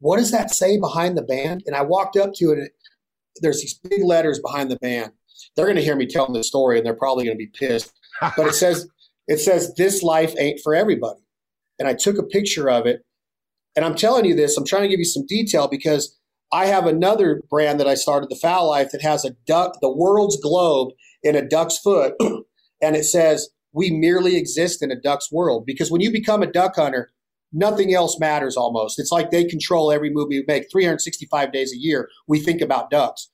"What 0.00 0.18
does 0.18 0.30
that 0.30 0.50
say 0.50 0.78
behind 0.78 1.16
the 1.16 1.22
band?" 1.22 1.62
And 1.66 1.74
I 1.74 1.82
walked 1.82 2.16
up 2.16 2.34
to 2.34 2.52
it. 2.52 2.58
And 2.58 2.70
there's 3.40 3.62
these 3.62 3.74
big 3.74 4.04
letters 4.04 4.40
behind 4.40 4.70
the 4.70 4.76
band. 4.76 5.12
They're 5.56 5.64
going 5.64 5.76
to 5.76 5.82
hear 5.82 5.96
me 5.96 6.06
telling 6.06 6.34
the 6.34 6.44
story, 6.44 6.76
and 6.76 6.84
they're 6.84 6.92
probably 6.92 7.24
going 7.24 7.38
to 7.38 7.44
be 7.44 7.50
pissed. 7.52 7.92
But 8.36 8.48
it 8.48 8.54
says, 8.54 8.86
"It 9.26 9.38
says 9.38 9.74
this 9.76 10.02
life 10.02 10.34
ain't 10.38 10.60
for 10.60 10.74
everybody." 10.74 11.20
And 11.78 11.88
I 11.88 11.94
took 11.94 12.18
a 12.18 12.22
picture 12.22 12.68
of 12.68 12.84
it, 12.84 13.06
and 13.74 13.86
I'm 13.86 13.94
telling 13.94 14.26
you 14.26 14.34
this. 14.34 14.58
I'm 14.58 14.66
trying 14.66 14.82
to 14.82 14.88
give 14.88 14.98
you 14.98 15.06
some 15.06 15.24
detail 15.26 15.66
because 15.66 16.19
I 16.52 16.66
have 16.66 16.86
another 16.86 17.42
brand 17.48 17.78
that 17.80 17.86
I 17.86 17.94
started, 17.94 18.28
the 18.28 18.36
Fowl 18.36 18.68
Life, 18.68 18.90
that 18.90 19.02
has 19.02 19.24
a 19.24 19.36
duck, 19.46 19.78
the 19.80 19.92
world's 19.92 20.36
globe 20.40 20.90
in 21.22 21.36
a 21.36 21.46
duck's 21.46 21.78
foot, 21.78 22.14
and 22.82 22.96
it 22.96 23.04
says, 23.04 23.50
"We 23.72 23.90
merely 23.90 24.36
exist 24.36 24.82
in 24.82 24.90
a 24.90 25.00
duck's 25.00 25.30
world." 25.30 25.64
Because 25.66 25.90
when 25.90 26.00
you 26.00 26.10
become 26.10 26.42
a 26.42 26.50
duck 26.50 26.76
hunter, 26.76 27.10
nothing 27.52 27.94
else 27.94 28.18
matters. 28.18 28.56
Almost, 28.56 28.98
it's 28.98 29.12
like 29.12 29.30
they 29.30 29.44
control 29.44 29.92
every 29.92 30.10
move 30.10 30.26
we 30.28 30.44
make. 30.46 30.70
365 30.70 31.52
days 31.52 31.72
a 31.72 31.78
year, 31.78 32.08
we 32.26 32.40
think 32.40 32.60
about 32.60 32.90
ducks. 32.90 33.30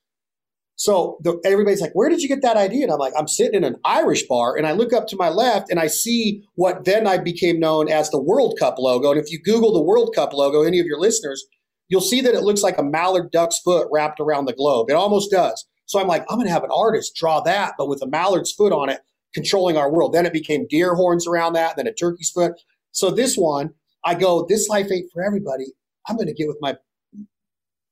So 0.79 1.17
the, 1.23 1.41
everybody's 1.43 1.81
like, 1.81 1.95
"Where 1.95 2.09
did 2.09 2.21
you 2.21 2.27
get 2.27 2.43
that 2.43 2.55
idea?" 2.55 2.83
And 2.83 2.91
I'm 2.91 2.99
like, 2.99 3.13
"I'm 3.17 3.27
sitting 3.27 3.55
in 3.55 3.63
an 3.63 3.77
Irish 3.83 4.27
bar, 4.27 4.55
and 4.55 4.67
I 4.67 4.73
look 4.73 4.93
up 4.93 5.07
to 5.07 5.15
my 5.15 5.29
left, 5.29 5.71
and 5.71 5.79
I 5.79 5.87
see 5.87 6.43
what 6.53 6.85
then 6.85 7.07
I 7.07 7.17
became 7.17 7.59
known 7.59 7.89
as 7.89 8.11
the 8.11 8.21
World 8.21 8.59
Cup 8.59 8.77
logo. 8.77 9.09
And 9.09 9.19
if 9.19 9.31
you 9.31 9.41
Google 9.41 9.73
the 9.73 9.81
World 9.81 10.13
Cup 10.13 10.33
logo, 10.33 10.61
any 10.61 10.79
of 10.79 10.85
your 10.85 10.99
listeners 10.99 11.47
you'll 11.89 12.01
see 12.01 12.21
that 12.21 12.35
it 12.35 12.43
looks 12.43 12.63
like 12.63 12.77
a 12.77 12.83
mallard 12.83 13.31
duck's 13.31 13.59
foot 13.59 13.87
wrapped 13.91 14.19
around 14.19 14.45
the 14.45 14.53
globe. 14.53 14.89
It 14.89 14.95
almost 14.95 15.31
does. 15.31 15.65
So 15.85 15.99
I'm 15.99 16.07
like, 16.07 16.25
I'm 16.29 16.37
going 16.37 16.47
to 16.47 16.53
have 16.53 16.63
an 16.63 16.71
artist 16.71 17.15
draw 17.15 17.39
that, 17.41 17.75
but 17.77 17.87
with 17.87 18.01
a 18.01 18.07
mallard's 18.07 18.51
foot 18.51 18.73
on 18.73 18.89
it, 18.89 19.01
controlling 19.33 19.77
our 19.77 19.91
world. 19.91 20.13
Then 20.13 20.25
it 20.25 20.33
became 20.33 20.67
deer 20.67 20.95
horns 20.95 21.27
around 21.27 21.53
that, 21.53 21.77
then 21.77 21.87
a 21.87 21.93
turkey's 21.93 22.29
foot. 22.29 22.53
So 22.91 23.09
this 23.09 23.35
one, 23.35 23.73
I 24.03 24.15
go, 24.15 24.45
this 24.47 24.67
life 24.67 24.91
ain't 24.91 25.11
for 25.13 25.23
everybody. 25.23 25.65
I'm 26.07 26.17
going 26.17 26.27
to 26.27 26.33
get 26.33 26.47
with 26.47 26.57
my 26.61 26.75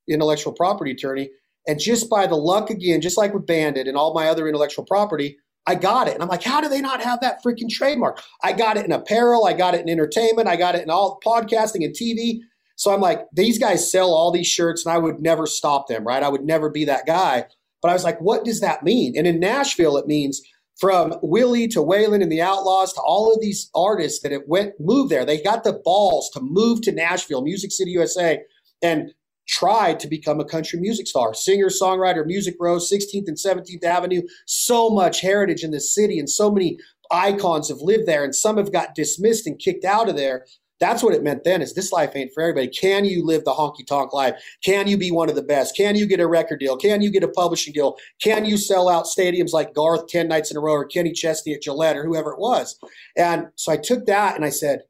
intellectual 0.08 0.52
property 0.52 0.92
attorney. 0.92 1.30
And 1.66 1.80
just 1.80 2.08
by 2.08 2.26
the 2.26 2.36
luck 2.36 2.70
again, 2.70 3.00
just 3.00 3.18
like 3.18 3.34
with 3.34 3.46
Banded 3.46 3.88
and 3.88 3.96
all 3.96 4.14
my 4.14 4.28
other 4.28 4.46
intellectual 4.46 4.84
property, 4.84 5.38
I 5.66 5.74
got 5.74 6.06
it. 6.06 6.14
And 6.14 6.22
I'm 6.22 6.28
like, 6.28 6.44
how 6.44 6.60
do 6.60 6.68
they 6.68 6.80
not 6.80 7.02
have 7.02 7.20
that 7.20 7.42
freaking 7.42 7.68
trademark? 7.68 8.22
I 8.42 8.52
got 8.52 8.76
it 8.76 8.84
in 8.84 8.92
apparel, 8.92 9.46
I 9.46 9.52
got 9.52 9.74
it 9.74 9.80
in 9.80 9.88
entertainment, 9.88 10.48
I 10.48 10.56
got 10.56 10.76
it 10.76 10.82
in 10.82 10.90
all 10.90 11.18
podcasting 11.24 11.84
and 11.84 11.94
TV. 11.94 12.40
So 12.76 12.94
I'm 12.94 13.00
like, 13.00 13.22
these 13.32 13.58
guys 13.58 13.90
sell 13.90 14.12
all 14.12 14.30
these 14.30 14.46
shirts 14.46 14.84
and 14.84 14.92
I 14.92 14.98
would 14.98 15.20
never 15.20 15.46
stop 15.46 15.88
them, 15.88 16.04
right? 16.04 16.22
I 16.22 16.28
would 16.28 16.44
never 16.44 16.70
be 16.70 16.84
that 16.84 17.06
guy. 17.06 17.46
But 17.82 17.90
I 17.90 17.94
was 17.94 18.04
like, 18.04 18.20
what 18.20 18.44
does 18.44 18.60
that 18.60 18.84
mean? 18.84 19.14
And 19.16 19.26
in 19.26 19.40
Nashville, 19.40 19.96
it 19.96 20.06
means 20.06 20.40
from 20.78 21.14
Willie 21.22 21.68
to 21.68 21.78
Waylon 21.78 22.22
and 22.22 22.30
the 22.30 22.42
Outlaws 22.42 22.92
to 22.92 23.00
all 23.00 23.32
of 23.32 23.40
these 23.40 23.70
artists 23.74 24.20
that 24.22 24.32
it 24.32 24.46
went 24.46 24.74
moved 24.78 25.10
there. 25.10 25.24
They 25.24 25.40
got 25.40 25.64
the 25.64 25.80
balls 25.84 26.30
to 26.30 26.40
move 26.40 26.82
to 26.82 26.92
Nashville, 26.92 27.42
Music 27.42 27.72
City, 27.72 27.92
USA, 27.92 28.40
and 28.82 29.12
tried 29.48 30.00
to 30.00 30.08
become 30.08 30.40
a 30.40 30.44
country 30.44 30.78
music 30.78 31.06
star. 31.06 31.32
Singer, 31.32 31.68
songwriter, 31.68 32.26
music 32.26 32.56
rose, 32.60 32.90
16th 32.90 33.28
and 33.28 33.36
17th 33.36 33.84
Avenue. 33.84 34.22
So 34.46 34.90
much 34.90 35.20
heritage 35.20 35.62
in 35.62 35.70
this 35.70 35.94
city, 35.94 36.18
and 36.18 36.28
so 36.28 36.50
many 36.50 36.78
icons 37.10 37.68
have 37.68 37.80
lived 37.80 38.06
there, 38.06 38.24
and 38.24 38.34
some 38.34 38.56
have 38.56 38.72
got 38.72 38.94
dismissed 38.94 39.46
and 39.46 39.58
kicked 39.58 39.84
out 39.84 40.08
of 40.08 40.16
there. 40.16 40.44
That's 40.78 41.02
what 41.02 41.14
it 41.14 41.22
meant 41.22 41.44
then 41.44 41.62
is 41.62 41.74
this 41.74 41.92
life 41.92 42.14
ain't 42.14 42.32
for 42.34 42.42
everybody. 42.42 42.68
Can 42.68 43.04
you 43.04 43.24
live 43.24 43.44
the 43.44 43.52
honky 43.52 43.86
tonk 43.86 44.12
life? 44.12 44.34
Can 44.62 44.86
you 44.86 44.98
be 44.98 45.10
one 45.10 45.28
of 45.28 45.34
the 45.34 45.42
best? 45.42 45.76
Can 45.76 45.96
you 45.96 46.06
get 46.06 46.20
a 46.20 46.26
record 46.26 46.60
deal? 46.60 46.76
Can 46.76 47.00
you 47.00 47.10
get 47.10 47.22
a 47.22 47.28
publishing 47.28 47.72
deal? 47.72 47.96
Can 48.22 48.44
you 48.44 48.56
sell 48.56 48.88
out 48.88 49.06
stadiums 49.06 49.52
like 49.52 49.74
Garth 49.74 50.08
10 50.08 50.28
nights 50.28 50.50
in 50.50 50.56
a 50.56 50.60
row 50.60 50.74
or 50.74 50.84
Kenny 50.84 51.12
Chesney 51.12 51.54
at 51.54 51.62
Gillette 51.62 51.96
or 51.96 52.04
whoever 52.04 52.32
it 52.32 52.38
was? 52.38 52.78
And 53.16 53.46
so 53.56 53.72
I 53.72 53.78
took 53.78 54.06
that 54.06 54.36
and 54.36 54.44
I 54.44 54.50
said, 54.50 54.80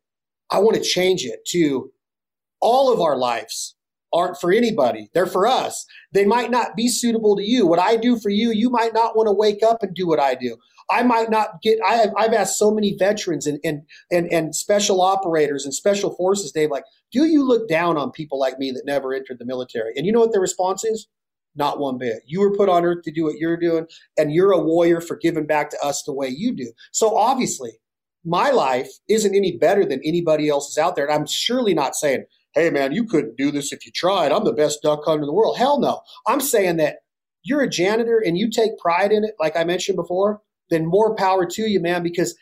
I 0.50 0.58
want 0.58 0.76
to 0.76 0.82
change 0.82 1.24
it 1.24 1.44
to 1.46 1.92
all 2.60 2.92
of 2.92 3.00
our 3.00 3.16
lives 3.16 3.76
aren't 4.12 4.40
for 4.40 4.52
anybody. 4.52 5.10
They're 5.12 5.26
for 5.26 5.46
us. 5.46 5.84
They 6.12 6.24
might 6.24 6.50
not 6.50 6.74
be 6.76 6.88
suitable 6.88 7.36
to 7.36 7.42
you. 7.42 7.66
What 7.66 7.78
I 7.78 7.96
do 7.96 8.18
for 8.18 8.30
you, 8.30 8.50
you 8.50 8.70
might 8.70 8.94
not 8.94 9.16
want 9.16 9.26
to 9.26 9.32
wake 9.32 9.62
up 9.62 9.82
and 9.82 9.94
do 9.94 10.06
what 10.06 10.20
I 10.20 10.34
do. 10.34 10.56
I 10.90 11.02
might 11.02 11.30
not 11.30 11.62
get. 11.62 11.78
I 11.86 11.94
have, 11.94 12.10
I've 12.16 12.32
asked 12.32 12.58
so 12.58 12.70
many 12.70 12.96
veterans 12.98 13.46
and, 13.46 13.58
and 13.64 13.82
and 14.10 14.32
and 14.32 14.54
special 14.54 15.00
operators 15.00 15.64
and 15.64 15.74
special 15.74 16.14
forces, 16.14 16.52
Dave. 16.52 16.70
Like, 16.70 16.84
do 17.12 17.24
you 17.24 17.44
look 17.46 17.68
down 17.68 17.96
on 17.96 18.12
people 18.12 18.38
like 18.38 18.58
me 18.58 18.70
that 18.72 18.84
never 18.86 19.12
entered 19.12 19.38
the 19.38 19.44
military? 19.44 19.92
And 19.96 20.06
you 20.06 20.12
know 20.12 20.20
what 20.20 20.32
their 20.32 20.40
response 20.40 20.84
is? 20.84 21.08
Not 21.56 21.80
one 21.80 21.98
bit. 21.98 22.22
You 22.26 22.40
were 22.40 22.56
put 22.56 22.68
on 22.68 22.84
earth 22.84 23.02
to 23.04 23.12
do 23.12 23.24
what 23.24 23.38
you're 23.38 23.56
doing, 23.56 23.86
and 24.16 24.32
you're 24.32 24.52
a 24.52 24.60
warrior 24.60 25.00
for 25.00 25.16
giving 25.16 25.46
back 25.46 25.70
to 25.70 25.78
us 25.82 26.02
the 26.02 26.12
way 26.12 26.28
you 26.28 26.54
do. 26.54 26.70
So 26.92 27.16
obviously, 27.16 27.72
my 28.24 28.50
life 28.50 28.90
isn't 29.08 29.34
any 29.34 29.56
better 29.56 29.84
than 29.84 30.00
anybody 30.04 30.48
else's 30.48 30.78
out 30.78 30.94
there. 30.94 31.06
And 31.06 31.14
I'm 31.14 31.26
surely 31.26 31.74
not 31.74 31.96
saying, 31.96 32.26
hey, 32.54 32.70
man, 32.70 32.92
you 32.92 33.04
couldn't 33.04 33.36
do 33.36 33.50
this 33.50 33.72
if 33.72 33.86
you 33.86 33.92
tried. 33.92 34.32
I'm 34.32 34.44
the 34.44 34.52
best 34.52 34.82
duck 34.82 35.00
hunter 35.04 35.22
in 35.22 35.26
the 35.26 35.32
world. 35.32 35.56
Hell 35.56 35.80
no. 35.80 36.00
I'm 36.26 36.40
saying 36.40 36.76
that 36.76 36.96
you're 37.42 37.62
a 37.62 37.68
janitor 37.68 38.22
and 38.24 38.36
you 38.36 38.50
take 38.50 38.78
pride 38.78 39.12
in 39.12 39.24
it, 39.24 39.34
like 39.38 39.56
I 39.56 39.64
mentioned 39.64 39.96
before 39.96 40.42
then 40.70 40.86
more 40.86 41.14
power 41.14 41.46
to 41.46 41.62
you, 41.62 41.80
man, 41.80 42.02
because 42.02 42.36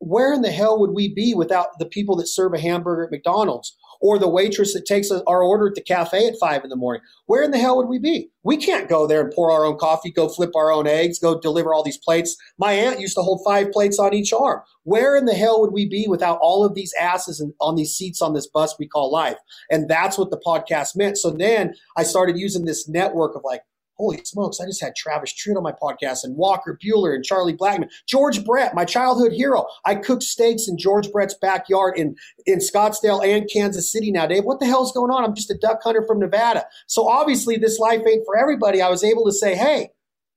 where 0.00 0.32
in 0.32 0.40
the 0.40 0.50
hell 0.50 0.80
would 0.80 0.92
we 0.92 1.12
be 1.12 1.34
without 1.34 1.78
the 1.78 1.84
people 1.84 2.16
that 2.16 2.26
serve 2.26 2.54
a 2.54 2.60
hamburger 2.60 3.04
at 3.04 3.10
McDonald's 3.10 3.76
or 4.00 4.18
the 4.18 4.30
waitress 4.30 4.72
that 4.72 4.86
takes 4.86 5.10
our 5.10 5.42
order 5.42 5.68
at 5.68 5.74
the 5.74 5.82
cafe 5.82 6.26
at 6.26 6.38
five 6.40 6.64
in 6.64 6.70
the 6.70 6.76
morning? 6.76 7.02
Where 7.26 7.42
in 7.42 7.50
the 7.50 7.58
hell 7.58 7.76
would 7.76 7.88
we 7.88 7.98
be? 7.98 8.30
We 8.42 8.56
can't 8.56 8.88
go 8.88 9.06
there 9.06 9.20
and 9.20 9.30
pour 9.30 9.52
our 9.52 9.66
own 9.66 9.76
coffee, 9.76 10.10
go 10.10 10.30
flip 10.30 10.56
our 10.56 10.72
own 10.72 10.86
eggs, 10.86 11.18
go 11.18 11.38
deliver 11.38 11.74
all 11.74 11.82
these 11.82 11.98
plates. 11.98 12.34
My 12.56 12.72
aunt 12.72 12.98
used 12.98 13.14
to 13.16 13.22
hold 13.22 13.42
five 13.44 13.72
plates 13.72 13.98
on 13.98 14.14
each 14.14 14.32
arm. 14.32 14.62
Where 14.84 15.16
in 15.16 15.26
the 15.26 15.34
hell 15.34 15.60
would 15.60 15.74
we 15.74 15.86
be 15.86 16.06
without 16.08 16.38
all 16.40 16.64
of 16.64 16.74
these 16.74 16.94
asses 16.98 17.44
on 17.60 17.76
these 17.76 17.92
seats 17.92 18.22
on 18.22 18.32
this 18.32 18.46
bus 18.46 18.74
we 18.78 18.88
call 18.88 19.12
life? 19.12 19.36
And 19.70 19.86
that's 19.86 20.16
what 20.16 20.30
the 20.30 20.40
podcast 20.44 20.96
meant. 20.96 21.18
So 21.18 21.30
then 21.30 21.74
I 21.98 22.04
started 22.04 22.38
using 22.38 22.64
this 22.64 22.88
network 22.88 23.36
of 23.36 23.42
like, 23.44 23.60
holy 24.00 24.20
smokes, 24.24 24.60
I 24.60 24.66
just 24.66 24.82
had 24.82 24.96
Travis 24.96 25.32
Tritt 25.32 25.56
on 25.56 25.62
my 25.62 25.72
podcast 25.72 26.24
and 26.24 26.36
Walker 26.36 26.78
Buehler 26.82 27.14
and 27.14 27.24
Charlie 27.24 27.56
Blackmon, 27.56 27.90
George 28.06 28.44
Brett, 28.44 28.74
my 28.74 28.84
childhood 28.84 29.32
hero. 29.32 29.66
I 29.84 29.94
cooked 29.94 30.22
steaks 30.22 30.66
in 30.68 30.78
George 30.78 31.12
Brett's 31.12 31.36
backyard 31.40 31.98
in, 31.98 32.16
in 32.46 32.58
Scottsdale 32.58 33.24
and 33.24 33.48
Kansas 33.52 33.92
City 33.92 34.10
now, 34.10 34.26
Dave. 34.26 34.44
What 34.44 34.60
the 34.60 34.66
hell's 34.66 34.92
going 34.92 35.10
on? 35.10 35.24
I'm 35.24 35.34
just 35.34 35.50
a 35.50 35.58
duck 35.58 35.80
hunter 35.82 36.04
from 36.06 36.18
Nevada. 36.18 36.64
So 36.86 37.08
obviously 37.08 37.56
this 37.56 37.78
life 37.78 38.00
ain't 38.06 38.24
for 38.24 38.36
everybody. 38.36 38.80
I 38.80 38.88
was 38.88 39.04
able 39.04 39.24
to 39.26 39.32
say, 39.32 39.54
hey, 39.54 39.90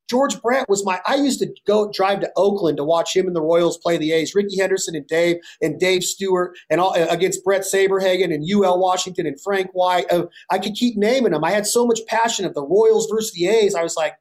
George 0.10 0.42
Brett 0.42 0.68
was 0.68 0.86
my. 0.86 1.00
I 1.06 1.16
used 1.16 1.40
to 1.40 1.54
go 1.66 1.90
drive 1.92 2.20
to 2.22 2.32
Oakland 2.36 2.78
to 2.78 2.84
watch 2.84 3.16
him 3.16 3.28
and 3.28 3.36
the 3.36 3.42
Royals 3.42 3.78
play 3.78 3.98
the 3.98 4.12
A's. 4.12 4.36
Rickey 4.36 4.58
Henderson 4.60 4.96
and 4.96 5.08
Dave 5.08 5.38
and 5.62 5.80
Dave 5.80 6.04
Stewart 6.04 6.58
and 6.70 6.82
all, 6.82 6.94
against 6.94 7.44
Bret 7.44 7.62
Saberhagen 7.62 8.34
and 8.34 8.46
UL 8.50 8.80
Washington 8.80 9.26
and 9.26 9.40
Frank 9.42 9.70
White. 9.74 10.12
Uh, 10.12 10.26
I 10.50 10.60
could 10.60 10.74
keep 10.74 10.98
naming 10.98 11.32
them. 11.32 11.44
I 11.44 11.52
had 11.52 11.66
so 11.66 11.86
much 11.86 12.02
passion 12.08 12.46
of 12.46 12.54
the 12.54 12.66
Royals 12.66 13.08
versus 13.10 13.34
the 13.34 13.48
A's. 13.48 13.76
I 13.76 13.84
was 13.84 13.96
like, 13.96 14.16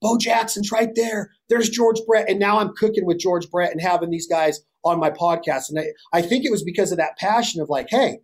Bo 0.00 0.18
Jackson's 0.18 0.70
right 0.70 0.94
there. 0.94 1.30
There's 1.48 1.70
George 1.70 2.00
Brett, 2.06 2.28
and 2.28 2.38
now 2.38 2.58
I'm 2.58 2.74
cooking 2.74 3.04
with 3.04 3.18
George 3.18 3.50
Brett 3.50 3.72
and 3.72 3.80
having 3.80 4.10
these 4.10 4.28
guys 4.28 4.60
on 4.84 5.00
my 5.00 5.10
podcast. 5.10 5.70
And 5.70 5.80
I, 5.80 5.86
I 6.12 6.22
think 6.22 6.44
it 6.44 6.52
was 6.52 6.62
because 6.62 6.92
of 6.92 6.98
that 6.98 7.18
passion 7.18 7.60
of 7.60 7.68
like, 7.68 7.88
hey. 7.90 8.18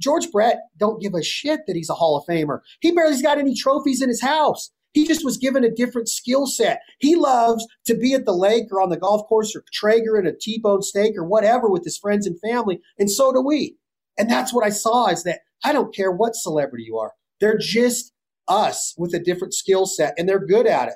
George 0.00 0.32
Brett 0.32 0.58
don't 0.78 1.00
give 1.00 1.14
a 1.14 1.22
shit 1.22 1.60
that 1.66 1.76
he's 1.76 1.90
a 1.90 1.94
Hall 1.94 2.16
of 2.16 2.24
Famer. 2.26 2.58
He 2.80 2.90
barely's 2.90 3.22
got 3.22 3.38
any 3.38 3.54
trophies 3.54 4.02
in 4.02 4.08
his 4.08 4.20
house. 4.20 4.72
He 4.92 5.06
just 5.06 5.24
was 5.24 5.36
given 5.36 5.64
a 5.64 5.70
different 5.70 6.08
skill 6.08 6.46
set. 6.46 6.80
He 6.98 7.14
loves 7.14 7.66
to 7.86 7.94
be 7.94 8.14
at 8.14 8.24
the 8.24 8.32
lake 8.32 8.64
or 8.70 8.80
on 8.80 8.90
the 8.90 8.96
golf 8.96 9.26
course 9.28 9.54
or 9.54 9.64
Traeger 9.72 10.16
and 10.16 10.26
a 10.26 10.32
T-bone 10.32 10.82
steak 10.82 11.16
or 11.16 11.24
whatever 11.24 11.68
with 11.68 11.84
his 11.84 11.98
friends 11.98 12.26
and 12.26 12.40
family. 12.40 12.80
And 12.98 13.10
so 13.10 13.32
do 13.32 13.40
we. 13.40 13.76
And 14.18 14.28
that's 14.28 14.52
what 14.52 14.64
I 14.64 14.70
saw 14.70 15.06
is 15.08 15.22
that 15.24 15.40
I 15.64 15.72
don't 15.72 15.94
care 15.94 16.10
what 16.10 16.34
celebrity 16.34 16.84
you 16.84 16.98
are. 16.98 17.12
They're 17.40 17.58
just 17.58 18.12
us 18.48 18.94
with 18.98 19.14
a 19.14 19.20
different 19.20 19.54
skill 19.54 19.86
set 19.86 20.14
and 20.18 20.28
they're 20.28 20.44
good 20.44 20.66
at 20.66 20.88
it. 20.88 20.94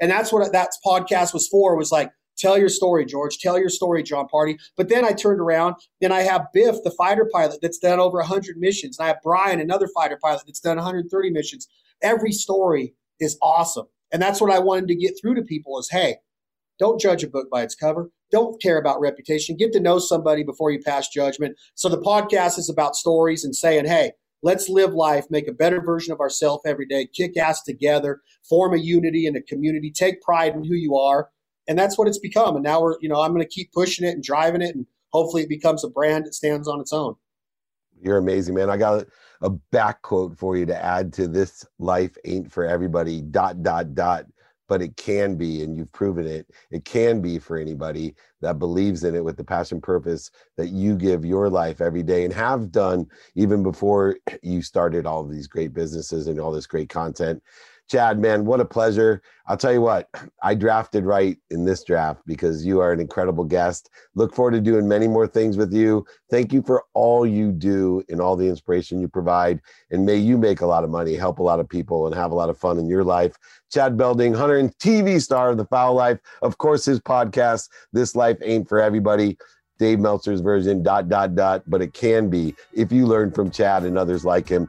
And 0.00 0.10
that's 0.10 0.32
what 0.32 0.52
that 0.52 0.70
podcast 0.84 1.32
was 1.32 1.48
for 1.48 1.76
was 1.76 1.92
like, 1.92 2.10
tell 2.36 2.58
your 2.58 2.68
story, 2.68 3.04
George. 3.04 3.38
Tell 3.38 3.58
your 3.58 3.68
story, 3.68 4.02
John 4.02 4.28
Party. 4.28 4.58
But 4.76 4.88
then 4.88 5.04
I 5.04 5.12
turned 5.12 5.40
around 5.40 5.76
and 6.00 6.12
I 6.12 6.20
have 6.20 6.46
Biff, 6.52 6.76
the 6.84 6.90
fighter 6.90 7.28
pilot 7.32 7.58
that's 7.62 7.78
done 7.78 8.00
over 8.00 8.18
100 8.18 8.56
missions. 8.58 8.98
And 8.98 9.06
I 9.06 9.08
have 9.08 9.22
Brian, 9.22 9.60
another 9.60 9.88
fighter 9.94 10.18
pilot 10.22 10.42
that's 10.46 10.60
done 10.60 10.76
130 10.76 11.30
missions. 11.30 11.68
Every 12.02 12.32
story 12.32 12.94
is 13.20 13.38
awesome. 13.42 13.86
And 14.12 14.22
that's 14.22 14.40
what 14.40 14.52
I 14.52 14.58
wanted 14.58 14.88
to 14.88 14.94
get 14.94 15.14
through 15.20 15.34
to 15.34 15.42
people 15.42 15.78
is, 15.78 15.88
hey, 15.90 16.16
don't 16.78 17.00
judge 17.00 17.24
a 17.24 17.28
book 17.28 17.50
by 17.50 17.62
its 17.62 17.74
cover. 17.74 18.10
Don't 18.30 18.60
care 18.62 18.78
about 18.78 19.00
reputation. 19.00 19.56
Get 19.56 19.72
to 19.72 19.80
know 19.80 19.98
somebody 19.98 20.44
before 20.44 20.70
you 20.70 20.80
pass 20.80 21.08
judgment. 21.08 21.56
So 21.74 21.88
the 21.88 22.00
podcast 22.00 22.58
is 22.58 22.70
about 22.70 22.94
stories 22.94 23.44
and 23.44 23.54
saying, 23.54 23.86
hey, 23.86 24.12
let's 24.42 24.68
live 24.68 24.94
life, 24.94 25.26
make 25.30 25.48
a 25.48 25.52
better 25.52 25.80
version 25.80 26.12
of 26.12 26.20
ourselves 26.20 26.62
every 26.64 26.86
day, 26.86 27.06
kick 27.06 27.36
ass 27.36 27.62
together, 27.62 28.20
form 28.48 28.74
a 28.74 28.78
unity 28.78 29.26
and 29.26 29.36
a 29.36 29.42
community, 29.42 29.90
take 29.90 30.22
pride 30.22 30.54
in 30.54 30.64
who 30.64 30.74
you 30.74 30.96
are. 30.96 31.30
And 31.66 31.78
that's 31.78 31.98
what 31.98 32.08
it's 32.08 32.18
become. 32.18 32.54
And 32.54 32.64
now 32.64 32.80
we're, 32.80 32.96
you 33.00 33.08
know, 33.08 33.20
I'm 33.20 33.32
going 33.32 33.42
to 33.42 33.48
keep 33.48 33.72
pushing 33.72 34.06
it 34.06 34.12
and 34.12 34.22
driving 34.22 34.62
it. 34.62 34.74
And 34.74 34.86
hopefully 35.12 35.42
it 35.42 35.48
becomes 35.48 35.84
a 35.84 35.88
brand 35.88 36.26
that 36.26 36.34
stands 36.34 36.68
on 36.68 36.80
its 36.80 36.92
own. 36.92 37.16
You're 38.02 38.18
amazing, 38.18 38.54
man. 38.54 38.70
I 38.70 38.76
got 38.76 39.06
a 39.42 39.50
back 39.50 40.02
quote 40.02 40.36
for 40.36 40.56
you 40.56 40.66
to 40.66 40.84
add 40.84 41.12
to 41.14 41.28
this 41.28 41.64
life 41.78 42.16
ain't 42.24 42.50
for 42.50 42.64
everybody 42.64 43.20
dot 43.20 43.62
dot 43.62 43.94
dot 43.94 44.26
but 44.68 44.82
it 44.82 44.96
can 44.96 45.34
be 45.36 45.62
and 45.62 45.76
you've 45.76 45.92
proven 45.92 46.26
it 46.26 46.46
it 46.70 46.84
can 46.84 47.20
be 47.20 47.38
for 47.38 47.56
anybody 47.56 48.14
that 48.40 48.58
believes 48.58 49.04
in 49.04 49.14
it 49.14 49.24
with 49.24 49.36
the 49.36 49.44
passion 49.44 49.80
purpose 49.80 50.30
that 50.56 50.68
you 50.68 50.96
give 50.96 51.24
your 51.24 51.48
life 51.48 51.80
every 51.80 52.02
day 52.02 52.24
and 52.24 52.34
have 52.34 52.70
done 52.70 53.06
even 53.34 53.62
before 53.62 54.16
you 54.42 54.62
started 54.62 55.06
all 55.06 55.24
these 55.24 55.46
great 55.46 55.72
businesses 55.72 56.26
and 56.26 56.38
all 56.38 56.52
this 56.52 56.66
great 56.66 56.88
content 56.88 57.42
Chad, 57.88 58.18
man, 58.18 58.44
what 58.44 58.60
a 58.60 58.66
pleasure. 58.66 59.22
I'll 59.46 59.56
tell 59.56 59.72
you 59.72 59.80
what, 59.80 60.10
I 60.42 60.54
drafted 60.54 61.06
right 61.06 61.38
in 61.48 61.64
this 61.64 61.82
draft 61.82 62.20
because 62.26 62.64
you 62.64 62.80
are 62.80 62.92
an 62.92 63.00
incredible 63.00 63.44
guest. 63.44 63.88
Look 64.14 64.34
forward 64.34 64.50
to 64.52 64.60
doing 64.60 64.86
many 64.86 65.08
more 65.08 65.26
things 65.26 65.56
with 65.56 65.72
you. 65.72 66.04
Thank 66.30 66.52
you 66.52 66.60
for 66.60 66.84
all 66.92 67.26
you 67.26 67.50
do 67.50 68.02
and 68.10 68.20
all 68.20 68.36
the 68.36 68.46
inspiration 68.46 69.00
you 69.00 69.08
provide. 69.08 69.60
And 69.90 70.04
may 70.04 70.16
you 70.16 70.36
make 70.36 70.60
a 70.60 70.66
lot 70.66 70.84
of 70.84 70.90
money, 70.90 71.14
help 71.14 71.38
a 71.38 71.42
lot 71.42 71.60
of 71.60 71.68
people, 71.68 72.06
and 72.06 72.14
have 72.14 72.30
a 72.30 72.34
lot 72.34 72.50
of 72.50 72.58
fun 72.58 72.78
in 72.78 72.88
your 72.88 73.04
life. 73.04 73.36
Chad 73.72 73.96
Belding, 73.96 74.34
hunter 74.34 74.58
and 74.58 74.76
TV 74.78 75.20
star 75.20 75.50
of 75.50 75.56
The 75.56 75.64
Fowl 75.64 75.94
Life. 75.94 76.18
Of 76.42 76.58
course, 76.58 76.84
his 76.84 77.00
podcast, 77.00 77.70
This 77.94 78.14
Life 78.14 78.36
Ain't 78.42 78.68
for 78.68 78.80
Everybody. 78.80 79.38
Dave 79.78 80.00
Meltzer's 80.00 80.40
version, 80.40 80.82
dot, 80.82 81.08
dot, 81.08 81.36
dot, 81.36 81.62
but 81.68 81.80
it 81.80 81.94
can 81.94 82.28
be 82.28 82.54
if 82.72 82.90
you 82.90 83.06
learn 83.06 83.30
from 83.30 83.48
Chad 83.48 83.84
and 83.84 83.96
others 83.96 84.24
like 84.24 84.48
him. 84.48 84.68